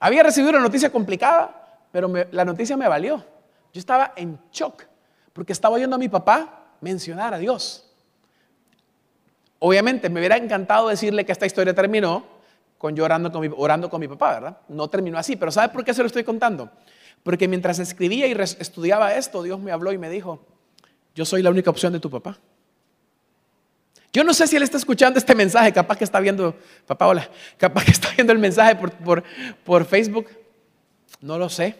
[0.00, 3.24] Había recibido una noticia complicada, pero la noticia me valió.
[3.72, 4.84] Yo estaba en shock
[5.32, 7.87] porque estaba oyendo a mi papá mencionar a Dios.
[9.60, 12.24] Obviamente me hubiera encantado decirle que esta historia terminó
[12.78, 14.58] con yo orando con mi, orando con mi papá, ¿verdad?
[14.68, 16.70] No terminó así, pero ¿sabe por qué se lo estoy contando?
[17.24, 20.40] Porque mientras escribía y estudiaba esto, Dios me habló y me dijo,
[21.14, 22.38] yo soy la única opción de tu papá.
[24.12, 26.54] Yo no sé si él está escuchando este mensaje, capaz que está viendo,
[26.86, 29.24] papá, hola, capaz que está viendo el mensaje por, por,
[29.64, 30.28] por Facebook,
[31.20, 31.74] no lo sé.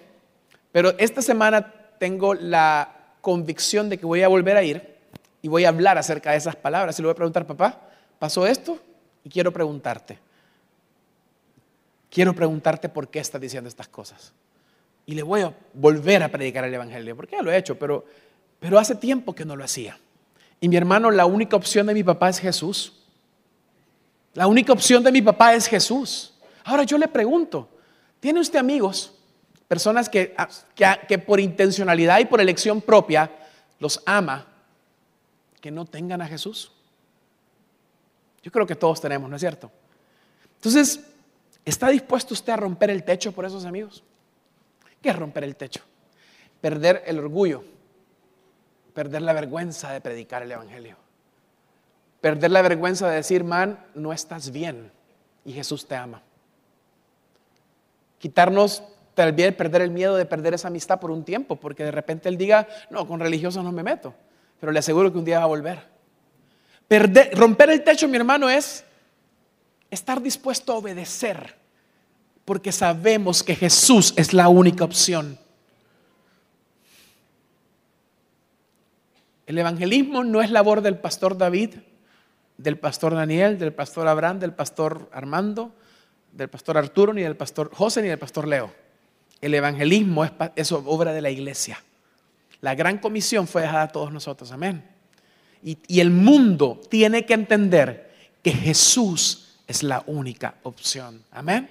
[0.72, 4.97] Pero esta semana tengo la convicción de que voy a volver a ir
[5.42, 6.98] y voy a hablar acerca de esas palabras.
[6.98, 7.80] Y le voy a preguntar, papá,
[8.18, 8.78] ¿pasó esto?
[9.24, 10.18] Y quiero preguntarte.
[12.10, 14.32] Quiero preguntarte por qué estás diciendo estas cosas.
[15.06, 18.04] Y le voy a volver a predicar el Evangelio, porque ya lo he hecho, pero,
[18.58, 19.98] pero hace tiempo que no lo hacía.
[20.60, 22.94] Y mi hermano, la única opción de mi papá es Jesús.
[24.34, 26.34] La única opción de mi papá es Jesús.
[26.64, 27.68] Ahora yo le pregunto,
[28.20, 29.14] ¿tiene usted amigos
[29.68, 33.30] personas ah, que, que, por intencionalidad y por elección propia
[33.78, 34.46] los ama,
[35.60, 36.72] que no tengan a Jesús?
[38.42, 39.70] Yo creo que todos tenemos, ¿no es cierto?
[40.56, 41.00] Entonces,
[41.64, 44.02] ¿está dispuesto usted a romper el techo por esos amigos?
[45.02, 45.82] ¿Qué es romper el techo?
[46.60, 47.64] Perder el orgullo,
[48.94, 50.96] perder la vergüenza de predicar el Evangelio,
[52.20, 54.90] perder la vergüenza de decir, man, no estás bien
[55.44, 56.22] y Jesús te ama.
[58.18, 58.82] Quitarnos
[59.14, 62.28] tal vez perder el miedo de perder esa amistad por un tiempo, porque de repente
[62.28, 64.14] él diga, no, con religiosos no me meto,
[64.60, 65.88] pero le aseguro que un día va a volver.
[67.34, 68.84] Romper el techo, mi hermano, es
[69.90, 71.56] estar dispuesto a obedecer,
[72.44, 75.38] porque sabemos que Jesús es la única opción.
[79.46, 81.76] El evangelismo no es labor del pastor David,
[82.58, 85.72] del pastor Daniel, del pastor Abraham, del pastor Armando,
[86.32, 88.72] del pastor Arturo, ni del pastor José, ni del pastor Leo.
[89.40, 91.82] El evangelismo es, obra de la iglesia.
[92.60, 94.84] La gran comisión fue dejada a todos nosotros, amén.
[95.62, 101.68] Y, el mundo tiene que entender que Jesús es la única opción, amén.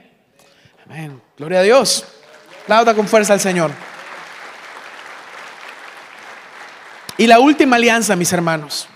[0.85, 1.21] Amén.
[1.37, 2.05] Gloria a Dios.
[2.63, 3.71] Aplauda con fuerza al Señor.
[7.17, 8.87] Y la última alianza, mis hermanos.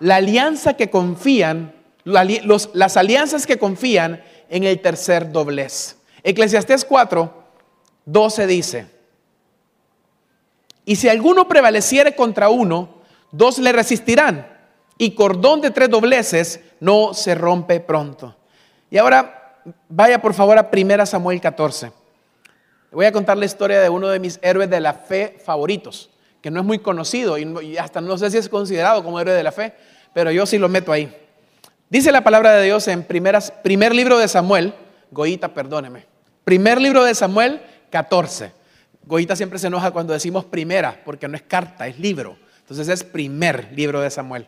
[0.00, 7.44] La alianza que confían, las alianzas que confían en el tercer doblez Eclesiastés 4,
[8.04, 8.86] 12 dice,
[10.84, 12.88] y si alguno prevaleciere contra uno,
[13.30, 14.46] dos le resistirán,
[14.98, 18.36] y cordón de tres dobleces no se rompe pronto.
[18.90, 21.92] Y ahora vaya por favor a 1 Samuel 14.
[22.92, 26.10] Voy a contar la historia de uno de mis héroes de la fe favoritos,
[26.42, 29.42] que no es muy conocido y hasta no sé si es considerado como héroe de
[29.42, 29.74] la fe,
[30.12, 31.12] pero yo sí lo meto ahí.
[31.88, 34.74] Dice la palabra de Dios en primer libro de Samuel,
[35.10, 36.06] Goita, perdóneme.
[36.44, 38.52] Primer libro de Samuel 14.
[39.04, 42.36] Goita siempre se enoja cuando decimos primera, porque no es carta, es libro.
[42.60, 44.46] Entonces es primer libro de Samuel.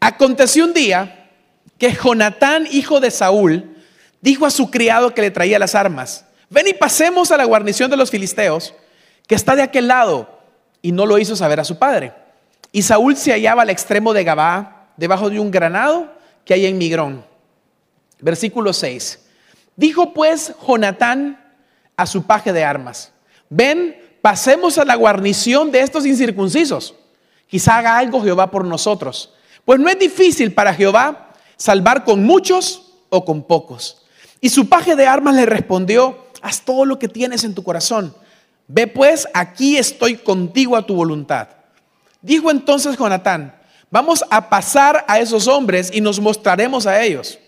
[0.00, 1.30] Aconteció un día
[1.78, 3.76] que Jonatán, hijo de Saúl,
[4.20, 7.90] dijo a su criado que le traía las armas, ven y pasemos a la guarnición
[7.90, 8.74] de los filisteos,
[9.26, 10.40] que está de aquel lado,
[10.82, 12.12] y no lo hizo saber a su padre.
[12.72, 16.12] Y Saúl se hallaba al extremo de Gabá, debajo de un granado
[16.44, 17.24] que hay en Migrón.
[18.20, 19.20] Versículo 6.
[19.76, 21.42] Dijo pues Jonatán
[21.96, 23.12] a su paje de armas,
[23.50, 26.94] ven, pasemos a la guarnición de estos incircuncisos.
[27.46, 29.34] Quizá haga algo Jehová por nosotros.
[29.64, 34.02] Pues no es difícil para Jehová salvar con muchos o con pocos.
[34.40, 38.14] Y su paje de armas le respondió, haz todo lo que tienes en tu corazón.
[38.68, 41.48] Ve pues, aquí estoy contigo a tu voluntad.
[42.22, 43.54] Dijo entonces Jonatán,
[43.90, 47.38] vamos a pasar a esos hombres y nos mostraremos a ellos.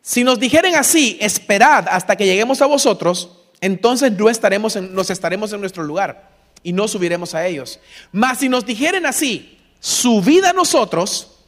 [0.00, 5.52] Si nos dijeren así, esperad hasta que lleguemos a vosotros, entonces no estaremos nos estaremos
[5.52, 6.28] en nuestro lugar
[6.62, 7.80] y no subiremos a ellos.
[8.10, 11.38] Mas si nos dijeren así, subid a nosotros,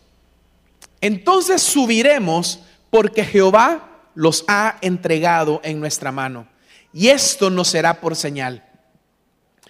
[1.01, 6.49] entonces subiremos porque Jehová los ha entregado en nuestra mano.
[6.93, 8.65] Y esto nos será por señal.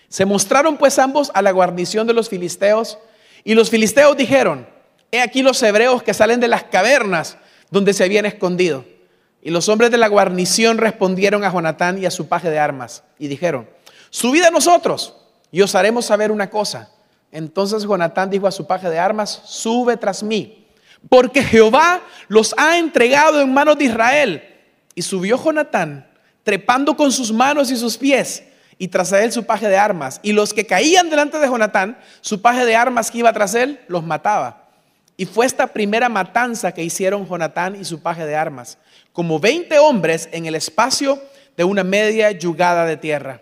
[0.08, 2.98] Se mostraron pues ambos a la guarnición de los filisteos
[3.42, 4.68] y los filisteos dijeron,
[5.10, 7.38] he aquí los hebreos que salen de las cavernas
[7.70, 8.84] donde se habían escondido.
[9.44, 13.04] Y los hombres de la guarnición respondieron a Jonatán y a su paje de armas
[13.18, 13.68] y dijeron,
[14.08, 15.14] subid a nosotros
[15.52, 16.88] y os haremos saber una cosa.
[17.30, 20.66] Entonces Jonatán dijo a su paje de armas, sube tras mí,
[21.10, 24.42] porque Jehová los ha entregado en manos de Israel.
[24.94, 26.08] Y subió Jonatán,
[26.42, 28.44] trepando con sus manos y sus pies,
[28.78, 30.20] y tras él su paje de armas.
[30.22, 33.78] Y los que caían delante de Jonatán, su paje de armas que iba tras él,
[33.88, 34.64] los mataba.
[35.16, 38.78] Y fue esta primera matanza que hicieron Jonatán y su paje de armas,
[39.14, 41.22] como 20 hombres en el espacio
[41.56, 43.40] de una media yugada de tierra.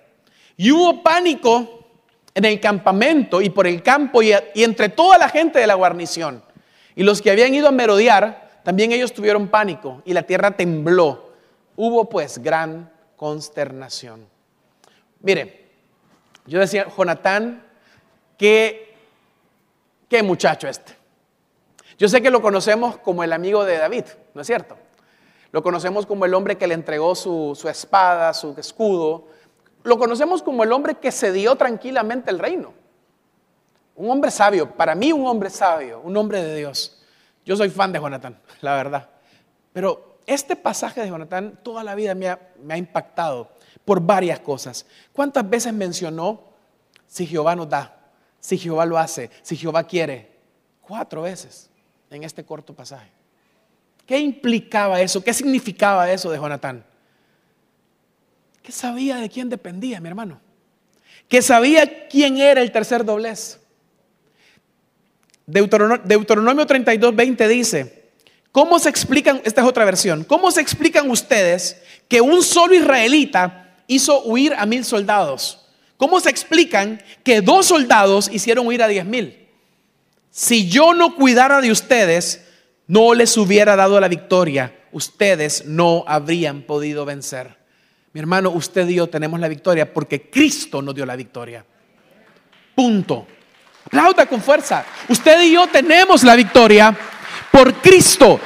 [0.55, 1.89] Y hubo pánico
[2.35, 6.45] en el campamento y por el campo y, entre toda la gente de la guarnición.
[6.95, 11.33] Y los que habían ido a merodear, también ellos tuvieron pánico y la tierra tembló.
[11.75, 14.29] Hubo pues gran consternación.
[15.21, 15.71] Mire,
[16.45, 17.65] yo decía, Jonatán,
[18.37, 18.95] qué,
[20.07, 20.93] qué muchacho este.
[21.97, 24.05] Yo sé que lo conocemos como el amigo de David,
[24.35, 24.77] ¿no es cierto?
[25.53, 29.27] Lo conocemos como el hombre que le entregó su, espada, su escudo.
[29.85, 32.73] Lo conocemos como el hombre que cedió tranquilamente el reino.
[33.95, 37.03] Un hombre sabio, para mí un hombre sabio, un hombre de Dios.
[37.45, 39.11] Yo soy fan de Jonatán, la verdad.
[39.75, 43.51] Pero este pasaje de Jonatán toda la vida me ha, me ha impactado
[43.85, 44.87] por varias cosas.
[45.13, 46.41] ¿Cuántas veces mencionó
[47.07, 47.95] si Jehová nos da,
[48.41, 50.33] si Jehová lo hace, si Jehová quiere?
[50.81, 51.69] Cuatro veces
[52.09, 53.22] en este corto pasaje.
[54.13, 55.25] ¿Qué implicaba eso?
[55.25, 56.85] ¿Qué significaba eso de Jonatán?
[58.63, 60.39] Que sabía de quién dependía, mi hermano.
[61.31, 63.59] Que sabía quién era el tercer doblez.
[65.47, 68.11] Deuteronomio, 32, 20 dice,
[68.53, 73.79] ¿cómo se explican, esta es otra versión, ¿cómo se explican ustedes que un solo israelita
[73.87, 75.65] hizo huir a mil soldados?
[75.97, 79.39] ¿Cómo se explican que dos soldados hicieron huir a diez mil?
[80.31, 82.43] si yo no cuidara de ustedes,
[82.93, 87.57] no les hubiera dado la victoria, ustedes no habrían podido vencer.
[88.13, 91.65] Mi hermano, usted y yo tenemos la victoria porque Cristo nos dio la victoria.
[92.75, 93.27] Punto.
[93.87, 94.85] Aplauda con fuerza.
[95.09, 96.95] Usted y yo tenemos la victoria
[97.51, 98.39] por Cristo.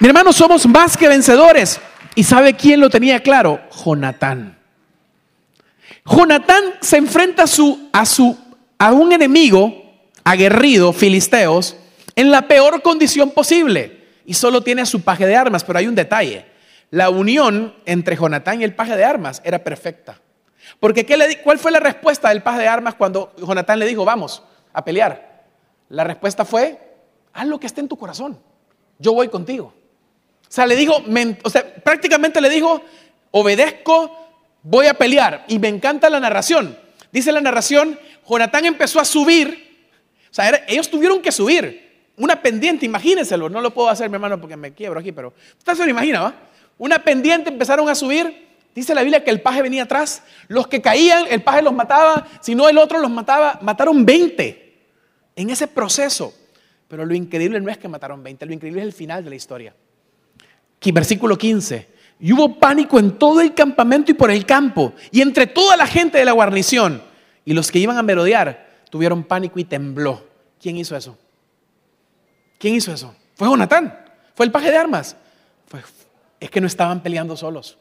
[0.00, 1.80] Mi hermano, somos más que vencedores.
[2.14, 3.58] ¿Y sabe quién lo tenía claro?
[3.70, 4.58] Jonatán.
[6.04, 8.36] Jonatán se enfrenta a, su, a, su,
[8.76, 9.82] a un enemigo
[10.24, 11.74] aguerrido, filisteos,
[12.18, 14.06] en la peor condición posible.
[14.26, 16.44] Y solo tiene a su paje de armas, pero hay un detalle.
[16.90, 20.20] La unión entre Jonatán y el paje de armas era perfecta.
[20.80, 24.42] Porque ¿qué ¿cuál fue la respuesta del paje de armas cuando Jonatán le dijo, vamos
[24.72, 25.46] a pelear?
[25.90, 26.78] La respuesta fue,
[27.32, 28.36] haz lo que esté en tu corazón.
[28.98, 29.72] Yo voy contigo.
[30.42, 31.00] O sea, le dijo,
[31.44, 32.82] o sea, prácticamente le dijo,
[33.30, 34.28] obedezco,
[34.64, 35.44] voy a pelear.
[35.46, 36.76] Y me encanta la narración.
[37.12, 37.96] Dice la narración,
[38.28, 39.68] Jonatán empezó a subir
[40.30, 41.87] o sea, ellos tuvieron que subir
[42.18, 45.74] una pendiente, imagínenselo, no lo puedo hacer mi hermano porque me quiebro aquí, pero usted
[45.74, 46.34] se lo imagina, ¿va?
[46.78, 48.48] Una pendiente empezaron a subir
[48.78, 50.22] Dice la Biblia que el paje venía atrás.
[50.46, 52.28] Los que caían, el paje los mataba.
[52.40, 53.58] Si no, el otro los mataba.
[53.60, 54.78] Mataron 20
[55.34, 56.32] en ese proceso.
[56.86, 59.36] Pero lo increíble no es que mataron 20, lo increíble es el final de la
[59.36, 59.74] historia.
[60.76, 61.88] Aquí, versículo 15.
[62.20, 65.86] Y hubo pánico en todo el campamento y por el campo, y entre toda la
[65.86, 67.02] gente de la guarnición.
[67.44, 70.24] Y los que iban a merodear tuvieron pánico y tembló.
[70.60, 71.18] ¿Quién hizo eso?
[72.58, 73.14] ¿Quién hizo eso?
[73.36, 73.96] Fue Jonatán.
[74.34, 75.16] Fue el paje de armas.
[76.40, 77.78] es que no estaban peleando solos.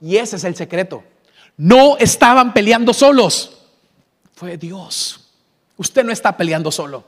[0.00, 1.04] Y ese es el secreto.
[1.56, 3.58] No estaban peleando solos.
[4.34, 5.28] Fue Dios.
[5.76, 7.04] Usted no está peleando solo.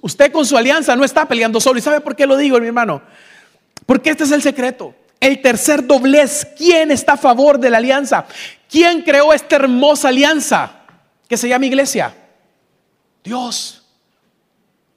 [0.00, 1.78] Usted con su alianza no está peleando solo.
[1.78, 3.02] ¿Y sabe por qué lo digo, mi hermano?
[3.84, 4.94] Porque este es el secreto.
[5.20, 8.26] El tercer doblez, ¿quién está a favor de la alianza?
[8.68, 10.80] ¿Quién creó esta hermosa alianza
[11.28, 12.14] que se llama iglesia?
[13.22, 13.81] Dios.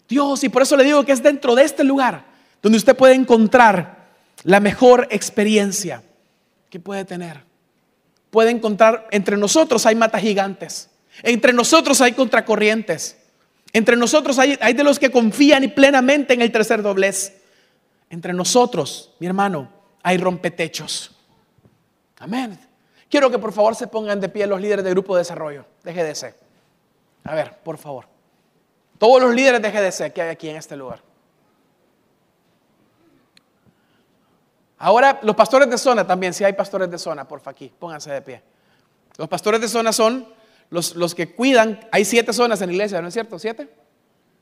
[0.07, 0.43] Dios.
[0.43, 2.25] Y por eso le digo que es dentro de este lugar
[2.61, 4.07] donde usted puede encontrar
[4.43, 6.03] la mejor experiencia
[6.69, 7.43] que puede tener.
[8.31, 10.89] Puede encontrar, entre nosotros hay matas gigantes,
[11.23, 13.17] entre nosotros hay contracorrientes,
[13.71, 17.41] entre nosotros hay, de los que confían plenamente en el tercer doblez.
[18.09, 19.69] Entre nosotros, mi hermano,
[20.01, 21.11] hay rompetechos.
[22.19, 22.59] Amén.
[23.09, 25.93] Quiero que por favor se pongan de pie los líderes de grupo de desarrollo de
[25.93, 26.35] GDC.
[27.25, 28.14] A ver, por favor.
[28.97, 31.01] Todos los líderes de GDC que hay aquí en este lugar.
[34.77, 38.21] Ahora, los pastores de zona también, si hay pastores de zona, por aquí, pónganse de
[38.21, 38.41] pie.
[39.17, 40.27] Los pastores de zona son
[40.69, 43.39] los, los que cuidan, hay siete zonas en la iglesia, ¿no es cierto?
[43.39, 43.69] ¿Siete?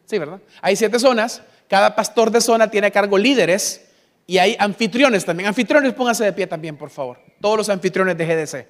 [0.06, 0.40] Sí, ¿verdad?
[0.62, 3.90] Hay siete zonas, cada pastor de zona tiene a cargo líderes
[4.26, 5.48] y hay anfitriones también.
[5.48, 7.20] Anfitriones, pónganse de pie también, por favor.
[7.40, 8.68] Todos los anfitriones de GDC.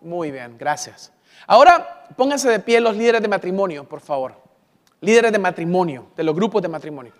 [0.00, 1.12] Muy bien, gracias.
[1.46, 4.45] Ahora, pónganse de pie los líderes de matrimonio, por favor.
[5.00, 7.12] Líderes de matrimonio, de los grupos de matrimonio.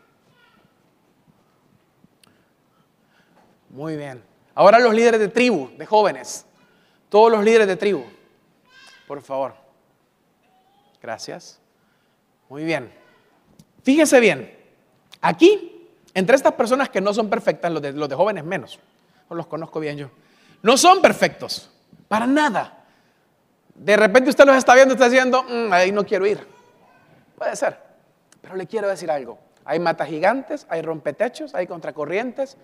[3.71, 4.23] Muy bien.
[4.55, 6.47] Ahora los líderes de tribu, de jóvenes.
[7.11, 8.05] Todos los líderes de tribu.
[9.07, 9.55] Por favor.
[11.03, 11.61] Gracias.
[12.49, 12.91] Muy bien.
[13.83, 14.57] Fíjese bien.
[15.21, 18.81] Aquí, entre estas personas que no son perfectas, los de, los de jóvenes menos,
[19.29, 20.11] los conozco bien yo,
[20.63, 21.71] no son perfectos.
[22.09, 22.85] Para nada.
[23.75, 26.56] De repente usted los está viendo está diciendo, mm, ahí no quiero ir.
[27.37, 27.79] Puede ser.
[28.41, 29.39] Pero le quiero decir algo.
[29.65, 32.57] Hay matas gigantes, hay rompetechos, hay contracorrientes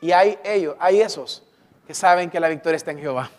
[0.00, 1.42] y hay ellos, hay esos
[1.86, 3.30] que saben que la victoria está en Jehová.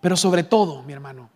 [0.00, 1.30] Pero sobre todo, mi hermano,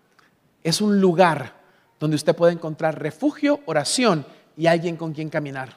[0.62, 1.54] es un lugar
[1.98, 5.76] donde usted puede encontrar refugio, oración y alguien con quien caminar.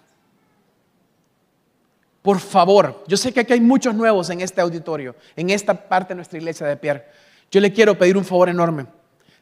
[2.21, 6.09] Por favor, yo sé que aquí hay muchos nuevos en este auditorio, en esta parte
[6.09, 7.05] de nuestra iglesia de Pierre.
[7.51, 8.87] Yo le quiero pedir un favor enorme.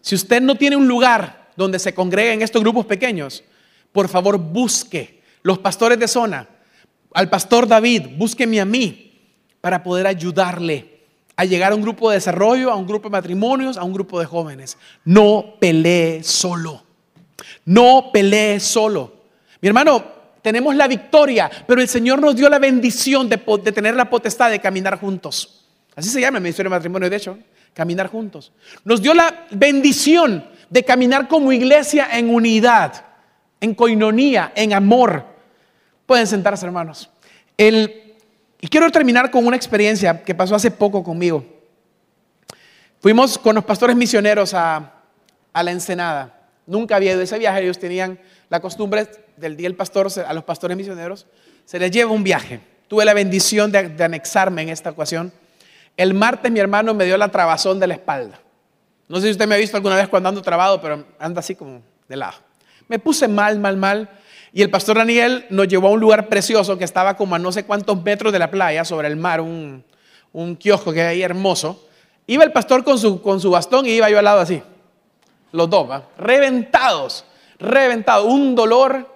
[0.02, 3.44] Si usted no tiene un lugar donde se congreguen estos grupos pequeños,
[3.92, 6.48] por favor busque los pastores de zona,
[7.14, 9.12] al pastor David, búsqueme a mí
[9.62, 10.94] para poder ayudarle
[11.36, 14.20] a llegar a un grupo de desarrollo, a un grupo de matrimonios, a un grupo
[14.20, 14.78] de jóvenes.
[15.06, 16.84] No pelee solo.
[17.66, 19.14] No pelee solo.
[19.62, 20.04] Mi hermano,
[20.42, 23.38] tenemos la victoria, pero el Señor nos dio la bendición de,
[23.72, 25.66] tener la potestad de caminar juntos.
[25.96, 27.38] Así se llama el ministerio de matrimonio, de hecho,
[27.74, 28.52] caminar juntos.
[28.84, 33.06] Nos dio la bendición de caminar como iglesia en unidad,
[33.60, 35.26] en coinonía, en amor.
[36.06, 37.10] Pueden sentarse, hermanos.
[37.58, 41.46] y quiero terminar con una experiencia que pasó hace poco conmigo.
[43.00, 44.94] Fuimos con los pastores misioneros a,
[45.54, 46.48] la Ensenada.
[46.66, 47.62] Nunca había ido a ese viaje.
[47.62, 48.18] Ellos tenían
[48.50, 51.26] la costumbre del día del pastor, a los pastores misioneros,
[51.66, 52.60] se les lleva un viaje.
[52.88, 55.34] Tuve la bendición de, de anexarme en esta ocasión.
[55.98, 58.40] El martes mi hermano me dio la trabazón de la espalda.
[59.14, 61.54] No sé si usted me ha visto alguna vez cuando ando trabado, pero anda así
[61.54, 62.34] como de lado.
[62.88, 64.10] Me puse mal, mal, mal.
[64.52, 67.52] Y el pastor Daniel nos llevó a un lugar precioso que estaba como a no
[67.52, 69.86] sé cuántos metros de la playa, sobre el mar, un,
[70.60, 71.88] kiosco que hay ahí hermoso.
[72.26, 74.64] Iba el pastor con su, con su bastón y iba yo al lado así.
[75.52, 75.88] Los dos,
[76.18, 77.24] reventados,
[77.60, 79.08] reventados, un dolor.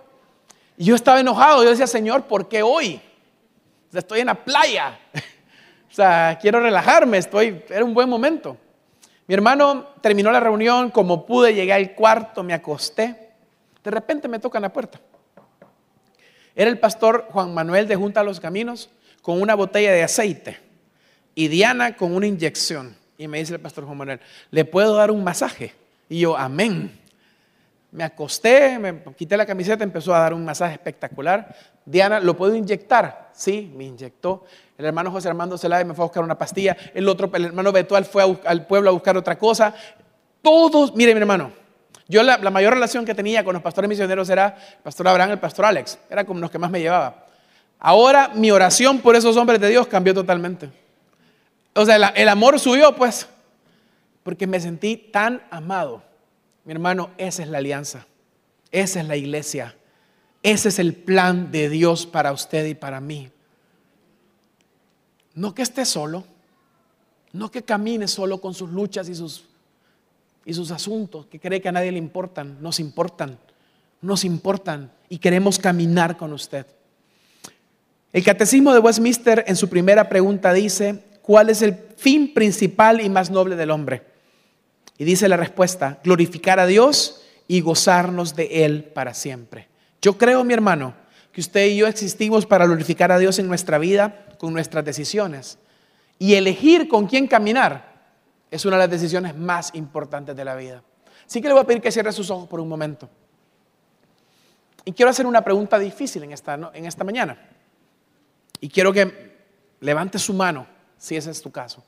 [0.78, 1.64] Y yo estaba enojado.
[1.64, 3.02] Yo decía, Señor, ¿por qué hoy?
[3.92, 5.00] estoy en la playa.
[5.92, 8.58] o sea, quiero relajarme, estoy, era un buen momento.
[9.28, 13.32] Mi hermano terminó la reunión, como pude, llegué al cuarto, me acosté.
[13.84, 15.00] De repente me tocan la puerta.
[16.56, 18.90] Era el pastor Juan Manuel de Junta a los Caminos
[19.22, 20.58] con una botella de aceite
[21.36, 22.96] y Diana con una inyección.
[23.18, 24.20] Y me dice el pastor Juan Manuel,
[24.50, 25.74] ¿le puedo dar un masaje?
[26.10, 26.98] Y yo, amén.
[27.92, 31.56] Me acosté, me quité la camiseta, empezó a dar un masaje espectacular.
[31.86, 33.30] Diana, ¿lo puedo inyectar?
[33.34, 34.46] Sí, me inyectó.
[34.78, 36.78] El hermano José Armando Celade me fue a buscar una pastilla.
[36.94, 39.74] El otro, el hermano Betual fue al pueblo a buscar otra cosa.
[40.42, 41.52] Todos, mire mi hermano,
[42.08, 45.40] yo la, mayor relación que tenía con los pastores misioneros era el pastor Abraham, el
[45.40, 46.00] pastor Alex.
[46.10, 47.26] Era como los que más me llevaba.
[47.80, 50.70] Ahora mi oración por esos hombres de Dios cambió totalmente.
[51.76, 53.28] o sea, el, amor subió, pues,
[54.24, 56.02] porque me sentí tan amado.
[56.64, 58.06] Mi hermano, esa es la alianza,
[58.72, 59.76] esa es la iglesia,
[60.44, 63.30] ese es el plan de Dios para usted y para mí.
[65.38, 66.24] No que esté solo,
[67.34, 69.44] no que camine solo con sus luchas y sus,
[70.44, 73.38] y sus asuntos, que cree que a nadie le importan, nos importan,
[74.02, 76.66] nos importan y queremos caminar con usted.
[78.12, 83.08] El Catecismo de Westminster en su primera pregunta dice, ¿cuál es el fin principal y
[83.08, 84.02] más noble del hombre?
[84.98, 89.68] Y dice la respuesta, glorificar a Dios y gozarnos de Él para siempre.
[90.02, 90.96] Yo creo, mi hermano,
[91.38, 95.60] que usted y yo existimos para glorificar a Dios en nuestra vida con nuestras decisiones.
[96.18, 97.94] Y elegir con quién caminar
[98.50, 100.82] es una de las decisiones más importantes de la vida.
[101.28, 103.08] Así que le voy a pedir que cierre sus ojos por un momento.
[104.84, 107.38] Y quiero hacer una pregunta difícil en esta, en esta mañana.
[108.60, 109.38] Y quiero que
[109.80, 110.66] levante su mano,
[110.98, 111.84] si ese es tu caso.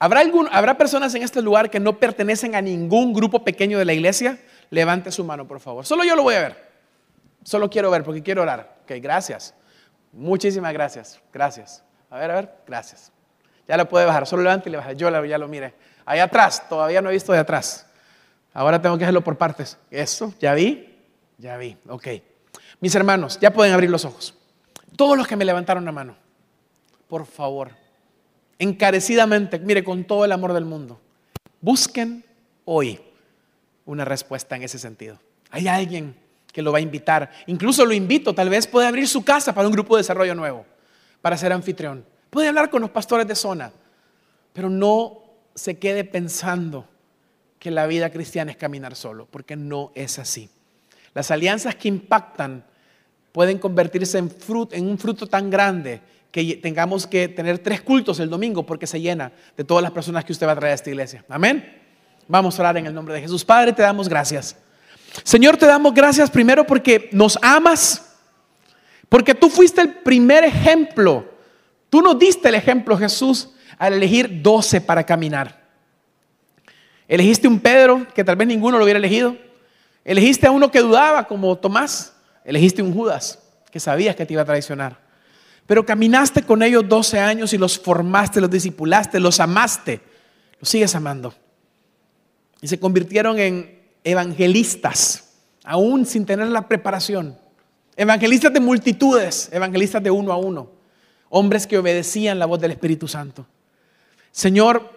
[0.00, 3.92] ¿Habrá, ¿Habrá personas en este lugar que no pertenecen a ningún grupo pequeño de la
[3.92, 4.40] iglesia?
[4.70, 5.86] Levante su mano, por favor.
[5.86, 6.71] Solo yo lo voy a ver.
[7.44, 8.78] Solo quiero ver porque quiero orar.
[8.82, 9.54] Ok, gracias.
[10.12, 11.20] Muchísimas gracias.
[11.32, 11.82] Gracias.
[12.10, 13.12] A ver, a ver, gracias.
[13.66, 14.26] Ya lo puede bajar.
[14.26, 14.92] Solo levante y le baja.
[14.92, 15.74] Yo ya lo mire.
[16.04, 17.86] Ahí atrás, todavía no he visto de atrás.
[18.52, 19.78] Ahora tengo que hacerlo por partes.
[19.90, 20.98] Eso, ya vi.
[21.38, 21.76] Ya vi.
[21.88, 22.08] Ok.
[22.80, 24.34] Mis hermanos, ya pueden abrir los ojos.
[24.96, 26.16] Todos los que me levantaron la mano,
[27.08, 27.70] por favor,
[28.58, 31.00] encarecidamente, mire, con todo el amor del mundo,
[31.60, 32.24] busquen
[32.64, 33.00] hoy
[33.86, 35.18] una respuesta en ese sentido.
[35.50, 36.16] Hay alguien
[36.52, 37.30] que lo va a invitar.
[37.46, 40.66] Incluso lo invito, tal vez puede abrir su casa para un grupo de desarrollo nuevo,
[41.20, 42.04] para ser anfitrión.
[42.30, 43.72] Puede hablar con los pastores de zona,
[44.52, 45.22] pero no
[45.54, 46.86] se quede pensando
[47.58, 50.50] que la vida cristiana es caminar solo, porque no es así.
[51.14, 52.64] Las alianzas que impactan
[53.32, 54.30] pueden convertirse en,
[54.86, 56.00] un fruto tan grande
[56.30, 60.24] que tengamos que tener tres cultos el domingo porque se llena de todas las personas
[60.24, 61.24] que usted va a traer a esta iglesia.
[61.28, 61.80] Amén.
[62.28, 63.44] Vamos a orar en el nombre de Jesús.
[63.44, 64.56] Padre, te damos gracias.
[65.24, 68.16] Señor, te damos gracias primero porque nos amas,
[69.08, 71.30] porque tú fuiste el primer ejemplo.
[71.90, 75.62] Tú nos diste el ejemplo, Jesús, al elegir doce para caminar.
[77.06, 79.36] Elegiste un Pedro que tal vez ninguno lo hubiera elegido.
[80.04, 82.14] Elegiste a uno que dudaba como Tomás.
[82.44, 83.38] Elegiste un Judas
[83.70, 84.98] que sabías que te iba a traicionar.
[85.66, 90.00] Pero caminaste con ellos 12 años y los formaste, los discipulaste, los amaste.
[90.58, 91.34] Los sigues amando.
[92.60, 95.32] Y se convirtieron en evangelistas,
[95.64, 97.38] aún sin tener la preparación.
[97.96, 100.70] Evangelistas de multitudes, evangelistas de uno a uno.
[101.28, 103.46] Hombres que obedecían la voz del Espíritu Santo.
[104.30, 104.90] Señor,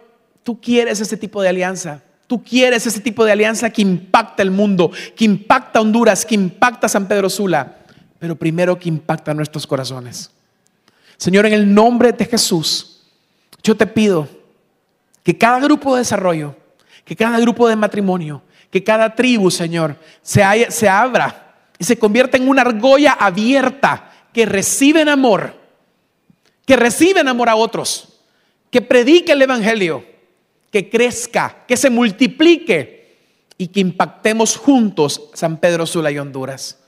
[0.43, 2.01] tú quieres ese tipo de alianza.
[2.27, 6.89] Tú quieres ese tipo de alianza que impacta el mundo, que impacta Honduras, que impacta
[6.89, 7.77] San Pedro Sula,
[8.17, 10.31] pero primero que impacta nuestros corazones.
[11.17, 13.03] Señor, en el nombre de Jesús,
[13.61, 14.27] yo te pido
[15.23, 16.55] que cada grupo de desarrollo,
[17.03, 18.41] que cada grupo de matrimonio,
[18.71, 24.45] que cada tribu, Señor, se, se abra y se convierta en una argolla abierta que
[24.45, 25.53] recibe en amor,
[26.65, 28.19] que recibe en amor a otros,
[28.69, 30.15] que predique el Evangelio
[30.75, 33.15] que crezca, que se multiplique
[33.57, 36.79] y que impactemos juntos San Pedro Sula y Honduras.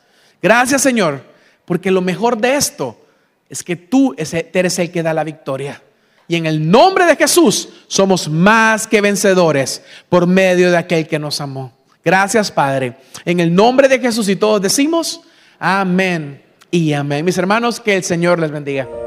[0.42, 1.24] Gracias Señor,
[1.64, 3.00] porque lo mejor de esto
[3.48, 5.82] es que tú eres el que da la victoria.
[6.28, 11.20] Y en el nombre de Jesús somos más que vencedores por medio de aquel que
[11.20, 11.74] nos amó.
[12.04, 12.98] Gracias Padre.
[13.26, 15.22] En el nombre de Jesús y todos decimos
[15.60, 17.24] amén y amén.
[17.26, 19.07] Mis hermanos, que el Señor les bendiga.